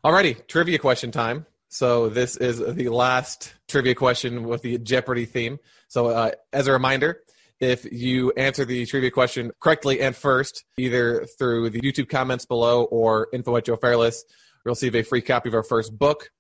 Alrighty, 0.04 0.46
trivia 0.46 0.78
question 0.78 1.10
time. 1.10 1.44
So 1.70 2.08
this 2.08 2.36
is 2.36 2.60
the 2.60 2.88
last 2.88 3.52
trivia 3.66 3.96
question 3.96 4.44
with 4.44 4.62
the 4.62 4.78
Jeopardy 4.78 5.24
theme. 5.24 5.58
So 5.88 6.06
uh, 6.06 6.30
as 6.52 6.68
a 6.68 6.72
reminder, 6.72 7.22
if 7.58 7.84
you 7.90 8.30
answer 8.36 8.64
the 8.64 8.86
trivia 8.86 9.10
question 9.10 9.50
correctly 9.58 10.00
and 10.00 10.14
first, 10.14 10.64
either 10.76 11.26
through 11.36 11.70
the 11.70 11.80
YouTube 11.80 12.08
comments 12.08 12.46
below 12.46 12.84
or 12.84 13.26
info 13.32 13.56
at 13.56 13.64
Joe 13.64 13.74
Fairless, 13.74 14.24
you'll 14.64 14.70
receive 14.70 14.94
a 14.94 15.02
free 15.02 15.20
copy 15.20 15.48
of 15.48 15.56
our 15.56 15.64
first 15.64 15.98
book. 15.98 16.30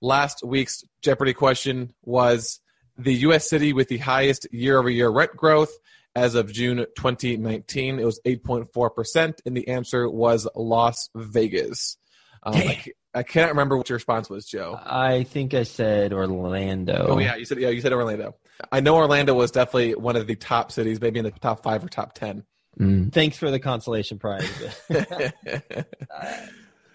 Last 0.00 0.44
week's 0.44 0.84
Jeopardy 1.02 1.34
question 1.34 1.92
was 2.02 2.60
the 2.96 3.14
U.S. 3.14 3.48
city 3.48 3.72
with 3.72 3.88
the 3.88 3.98
highest 3.98 4.46
year-over-year 4.52 5.08
rent 5.08 5.36
growth 5.36 5.72
as 6.14 6.34
of 6.34 6.52
June 6.52 6.78
2019. 6.96 7.98
It 7.98 8.04
was 8.04 8.20
8.4%, 8.26 9.34
and 9.44 9.56
the 9.56 9.68
answer 9.68 10.08
was 10.08 10.48
Las 10.54 11.08
Vegas. 11.14 11.96
Um, 12.42 12.54
I, 12.54 12.84
I, 13.14 13.22
can't 13.22 13.50
remember 13.50 13.76
what 13.76 13.88
your 13.88 13.96
response 13.96 14.30
was, 14.30 14.46
Joe. 14.46 14.78
I 14.82 15.24
think 15.24 15.52
I 15.52 15.64
said 15.64 16.12
Orlando. 16.12 17.06
Oh 17.10 17.18
yeah, 17.18 17.36
you 17.36 17.44
said 17.44 17.58
yeah, 17.58 17.68
you 17.68 17.82
said 17.82 17.92
Orlando. 17.92 18.34
I 18.72 18.80
know 18.80 18.96
Orlando 18.96 19.34
was 19.34 19.50
definitely 19.50 19.94
one 19.94 20.16
of 20.16 20.26
the 20.26 20.36
top 20.36 20.72
cities, 20.72 21.00
maybe 21.02 21.18
in 21.18 21.26
the 21.26 21.32
top 21.32 21.62
five 21.62 21.84
or 21.84 21.88
top 21.88 22.14
ten. 22.14 22.44
Mm. 22.78 23.12
Thanks 23.12 23.36
for 23.36 23.50
the 23.50 23.58
consolation 23.58 24.18
prize. 24.18 24.48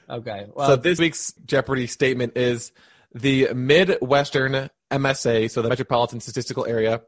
okay. 0.09 0.47
Well, 0.51 0.67
so 0.67 0.75
this 0.77 0.97
week's 0.97 1.31
Jeopardy 1.45 1.85
statement 1.85 2.35
is 2.37 2.71
the 3.15 3.53
Midwestern 3.53 4.69
MSA, 4.91 5.49
so 5.49 5.61
the 5.61 5.69
Metropolitan 5.69 6.19
Statistical 6.19 6.65
Area, 6.65 7.01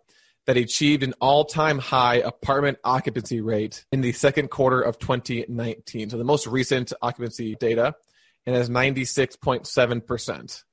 that 0.46 0.56
achieved 0.56 1.04
an 1.04 1.13
all-time 1.20 1.78
high 1.78 2.15
apartment 2.15 2.78
occupancy 2.86 3.41
rate 3.41 3.86
in 3.91 4.00
the 4.00 4.13
second 4.13 4.50
quarter 4.50 4.82
of 4.82 4.98
2019. 4.98 6.10
So 6.10 6.17
the 6.17 6.24
most 6.24 6.48
recent 6.48 6.93
occupancy 7.02 7.56
data, 7.56 7.93
and 8.46 8.56
is 8.56 8.70
96.7%. 8.70 10.63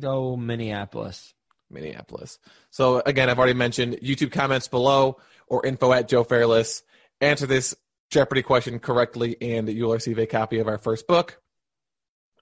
Go 0.00 0.36
Minneapolis. 0.36 1.32
Minneapolis. 1.70 2.40
So 2.70 3.00
again, 3.06 3.30
I've 3.30 3.38
already 3.38 3.54
mentioned 3.54 3.98
YouTube 4.02 4.32
comments 4.32 4.66
below 4.66 5.18
or 5.46 5.64
info 5.64 5.92
at 5.92 6.08
Joe 6.08 6.24
Fairless. 6.24 6.82
Answer 7.20 7.46
this 7.46 7.76
Jeopardy 8.10 8.42
question 8.42 8.80
correctly, 8.80 9.36
and 9.40 9.68
you'll 9.68 9.92
receive 9.92 10.18
a 10.18 10.26
copy 10.26 10.58
of 10.58 10.66
our 10.66 10.78
first 10.78 11.06
book. 11.06 11.40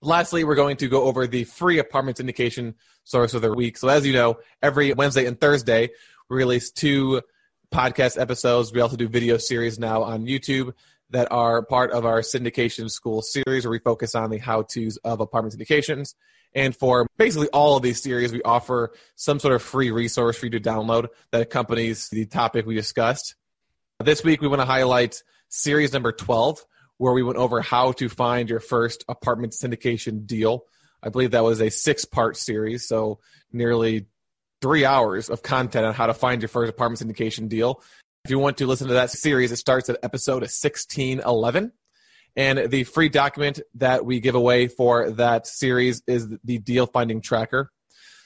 Lastly, 0.02 0.44
we're 0.44 0.54
going 0.54 0.76
to 0.78 0.88
go 0.88 1.04
over 1.04 1.26
the 1.26 1.44
free 1.44 1.78
apartment 1.78 2.18
syndication 2.18 2.74
source 3.04 3.34
of 3.34 3.42
the 3.42 3.52
week. 3.52 3.78
So 3.78 3.88
as 3.88 4.06
you 4.06 4.12
know, 4.12 4.38
every 4.62 4.92
Wednesday 4.92 5.26
and 5.26 5.40
Thursday, 5.40 5.90
we 6.28 6.36
release 6.36 6.70
two 6.70 7.22
podcast 7.72 8.20
episodes. 8.20 8.72
We 8.72 8.80
also 8.80 8.96
do 8.96 9.08
video 9.08 9.36
series 9.36 9.78
now 9.78 10.02
on 10.02 10.26
YouTube 10.26 10.72
that 11.10 11.30
are 11.30 11.62
part 11.62 11.92
of 11.92 12.04
our 12.04 12.20
syndication 12.20 12.90
school 12.90 13.22
series 13.22 13.64
where 13.64 13.70
we 13.70 13.78
focus 13.78 14.14
on 14.14 14.30
the 14.30 14.38
how 14.38 14.62
to's 14.62 14.96
of 14.98 15.20
apartment 15.20 15.56
syndications. 15.56 16.14
And 16.54 16.74
for 16.74 17.06
basically 17.16 17.48
all 17.48 17.76
of 17.76 17.82
these 17.82 18.02
series, 18.02 18.32
we 18.32 18.42
offer 18.42 18.92
some 19.14 19.38
sort 19.38 19.54
of 19.54 19.62
free 19.62 19.90
resource 19.90 20.36
for 20.36 20.46
you 20.46 20.50
to 20.50 20.60
download 20.60 21.08
that 21.30 21.42
accompanies 21.42 22.08
the 22.08 22.26
topic 22.26 22.66
we 22.66 22.74
discussed. 22.74 23.34
This 24.02 24.24
week, 24.24 24.40
we 24.40 24.48
want 24.48 24.60
to 24.60 24.66
highlight 24.66 25.22
series 25.48 25.92
number 25.92 26.12
12, 26.12 26.64
where 26.98 27.12
we 27.12 27.22
went 27.22 27.38
over 27.38 27.60
how 27.60 27.92
to 27.92 28.08
find 28.08 28.48
your 28.48 28.60
first 28.60 29.04
apartment 29.08 29.52
syndication 29.52 30.26
deal. 30.26 30.64
I 31.02 31.08
believe 31.08 31.32
that 31.32 31.44
was 31.44 31.60
a 31.60 31.70
six 31.70 32.04
part 32.04 32.36
series, 32.36 32.88
so 32.88 33.20
nearly 33.52 34.06
three 34.62 34.84
hours 34.84 35.28
of 35.28 35.42
content 35.42 35.86
on 35.86 35.94
how 35.94 36.06
to 36.06 36.14
find 36.14 36.42
your 36.42 36.48
first 36.48 36.70
apartment 36.70 37.00
syndication 37.00 37.48
deal. 37.48 37.82
If 38.24 38.30
you 38.30 38.38
want 38.38 38.58
to 38.58 38.66
listen 38.66 38.88
to 38.88 38.94
that 38.94 39.10
series, 39.10 39.52
it 39.52 39.56
starts 39.56 39.88
at 39.88 39.98
episode 40.02 40.42
1611. 40.42 41.72
And 42.34 42.70
the 42.70 42.84
free 42.84 43.08
document 43.08 43.60
that 43.76 44.04
we 44.04 44.20
give 44.20 44.34
away 44.34 44.68
for 44.68 45.10
that 45.12 45.46
series 45.46 46.02
is 46.06 46.28
the 46.44 46.58
deal 46.58 46.86
finding 46.86 47.20
tracker. 47.20 47.70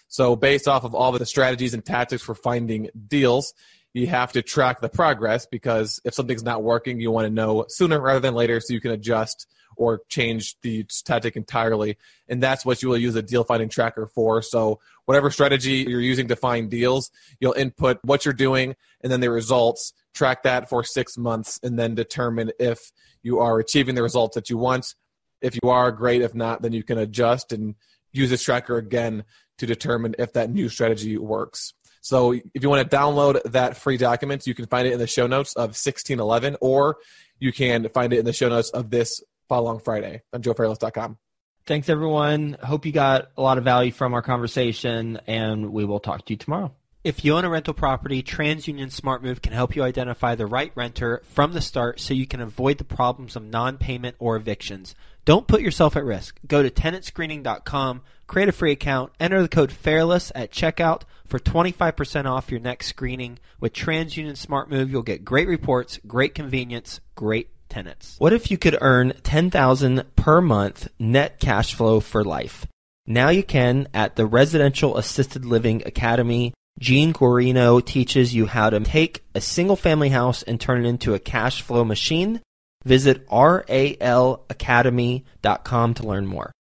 So, 0.08 0.34
based 0.34 0.66
off 0.66 0.82
of 0.82 0.94
all 0.94 1.12
of 1.12 1.20
the 1.20 1.26
strategies 1.26 1.74
and 1.74 1.84
tactics 1.84 2.22
for 2.22 2.34
finding 2.34 2.88
deals, 3.06 3.54
you 3.92 4.06
have 4.06 4.32
to 4.32 4.42
track 4.42 4.80
the 4.80 4.88
progress 4.88 5.46
because 5.46 6.00
if 6.04 6.14
something's 6.14 6.44
not 6.44 6.62
working, 6.62 7.00
you 7.00 7.10
want 7.10 7.26
to 7.26 7.30
know 7.30 7.64
sooner 7.68 8.00
rather 8.00 8.20
than 8.20 8.34
later 8.34 8.60
so 8.60 8.72
you 8.72 8.80
can 8.80 8.92
adjust 8.92 9.46
or 9.76 10.02
change 10.08 10.56
the 10.60 10.84
tactic 11.04 11.36
entirely. 11.36 11.96
And 12.28 12.42
that's 12.42 12.64
what 12.64 12.82
you 12.82 12.88
will 12.88 12.98
use 12.98 13.16
a 13.16 13.22
deal 13.22 13.44
finding 13.44 13.68
tracker 13.68 14.06
for. 14.06 14.42
So, 14.42 14.78
whatever 15.06 15.30
strategy 15.30 15.86
you're 15.88 16.00
using 16.00 16.28
to 16.28 16.36
find 16.36 16.70
deals, 16.70 17.10
you'll 17.40 17.54
input 17.54 17.98
what 18.02 18.24
you're 18.24 18.34
doing 18.34 18.76
and 19.00 19.10
then 19.10 19.20
the 19.20 19.30
results, 19.30 19.92
track 20.14 20.42
that 20.42 20.68
for 20.68 20.84
six 20.84 21.16
months, 21.16 21.58
and 21.62 21.78
then 21.78 21.94
determine 21.94 22.52
if 22.60 22.92
you 23.22 23.40
are 23.40 23.58
achieving 23.58 23.94
the 23.94 24.02
results 24.02 24.34
that 24.34 24.50
you 24.50 24.58
want. 24.58 24.94
If 25.40 25.58
you 25.62 25.70
are, 25.70 25.90
great. 25.90 26.22
If 26.22 26.34
not, 26.34 26.62
then 26.62 26.72
you 26.72 26.82
can 26.82 26.98
adjust 26.98 27.52
and 27.52 27.74
use 28.12 28.30
this 28.30 28.42
tracker 28.42 28.76
again 28.76 29.24
to 29.58 29.66
determine 29.66 30.14
if 30.18 30.34
that 30.34 30.50
new 30.50 30.68
strategy 30.68 31.16
works. 31.16 31.72
So 32.00 32.32
if 32.32 32.62
you 32.62 32.70
want 32.70 32.88
to 32.88 32.96
download 32.96 33.42
that 33.52 33.76
free 33.76 33.96
document, 33.96 34.46
you 34.46 34.54
can 34.54 34.66
find 34.66 34.86
it 34.86 34.92
in 34.92 34.98
the 34.98 35.06
show 35.06 35.26
notes 35.26 35.54
of 35.54 35.70
1611, 35.70 36.56
or 36.60 36.96
you 37.38 37.52
can 37.52 37.88
find 37.90 38.12
it 38.12 38.18
in 38.18 38.24
the 38.24 38.32
show 38.32 38.48
notes 38.48 38.70
of 38.70 38.90
this 38.90 39.22
Following 39.48 39.80
Friday 39.80 40.22
on 40.32 40.42
joefairless.com. 40.42 41.18
Thanks, 41.66 41.88
everyone. 41.88 42.56
Hope 42.62 42.86
you 42.86 42.92
got 42.92 43.30
a 43.36 43.42
lot 43.42 43.58
of 43.58 43.64
value 43.64 43.92
from 43.92 44.14
our 44.14 44.22
conversation, 44.22 45.20
and 45.26 45.72
we 45.72 45.84
will 45.84 46.00
talk 46.00 46.24
to 46.26 46.32
you 46.32 46.36
tomorrow. 46.36 46.72
If 47.02 47.24
you 47.24 47.34
own 47.34 47.46
a 47.46 47.48
rental 47.48 47.72
property, 47.72 48.22
TransUnion 48.22 48.94
SmartMove 48.94 49.40
can 49.40 49.54
help 49.54 49.74
you 49.74 49.82
identify 49.82 50.34
the 50.34 50.46
right 50.46 50.70
renter 50.74 51.22
from 51.24 51.52
the 51.52 51.62
start 51.62 51.98
so 51.98 52.12
you 52.12 52.26
can 52.26 52.42
avoid 52.42 52.76
the 52.76 52.84
problems 52.84 53.36
of 53.36 53.42
non 53.42 53.78
payment 53.78 54.16
or 54.18 54.36
evictions. 54.36 54.94
Don't 55.24 55.46
put 55.46 55.62
yourself 55.62 55.96
at 55.96 56.04
risk. 56.04 56.38
Go 56.46 56.62
to 56.62 56.70
tenantscreening.com, 56.70 58.02
create 58.30 58.48
a 58.48 58.52
free 58.52 58.70
account, 58.70 59.12
enter 59.18 59.42
the 59.42 59.48
code 59.48 59.72
FAIRLESS 59.72 60.30
at 60.36 60.52
checkout 60.52 61.02
for 61.26 61.40
25% 61.40 62.26
off 62.26 62.48
your 62.48 62.60
next 62.60 62.86
screening. 62.86 63.40
With 63.58 63.72
TransUnion 63.72 64.38
SmartMove, 64.38 64.88
you'll 64.88 65.02
get 65.02 65.24
great 65.24 65.48
reports, 65.48 65.98
great 66.06 66.32
convenience, 66.32 67.00
great 67.16 67.48
tenants. 67.68 68.14
What 68.18 68.32
if 68.32 68.48
you 68.48 68.56
could 68.56 68.78
earn 68.80 69.14
10,000 69.24 70.04
per 70.14 70.40
month 70.40 70.86
net 70.96 71.40
cash 71.40 71.74
flow 71.74 71.98
for 71.98 72.22
life? 72.22 72.68
Now 73.04 73.30
you 73.30 73.42
can 73.42 73.88
at 73.92 74.14
the 74.14 74.26
Residential 74.26 74.96
Assisted 74.96 75.44
Living 75.44 75.82
Academy. 75.84 76.54
Gene 76.78 77.12
Guarino 77.12 77.84
teaches 77.84 78.32
you 78.32 78.46
how 78.46 78.70
to 78.70 78.78
take 78.78 79.24
a 79.34 79.40
single 79.40 79.74
family 79.74 80.10
house 80.10 80.44
and 80.44 80.60
turn 80.60 80.84
it 80.84 80.88
into 80.88 81.14
a 81.14 81.18
cash 81.18 81.62
flow 81.62 81.84
machine. 81.84 82.40
Visit 82.84 83.28
ralacademy.com 83.28 85.94
to 85.94 86.06
learn 86.06 86.26
more. 86.26 86.48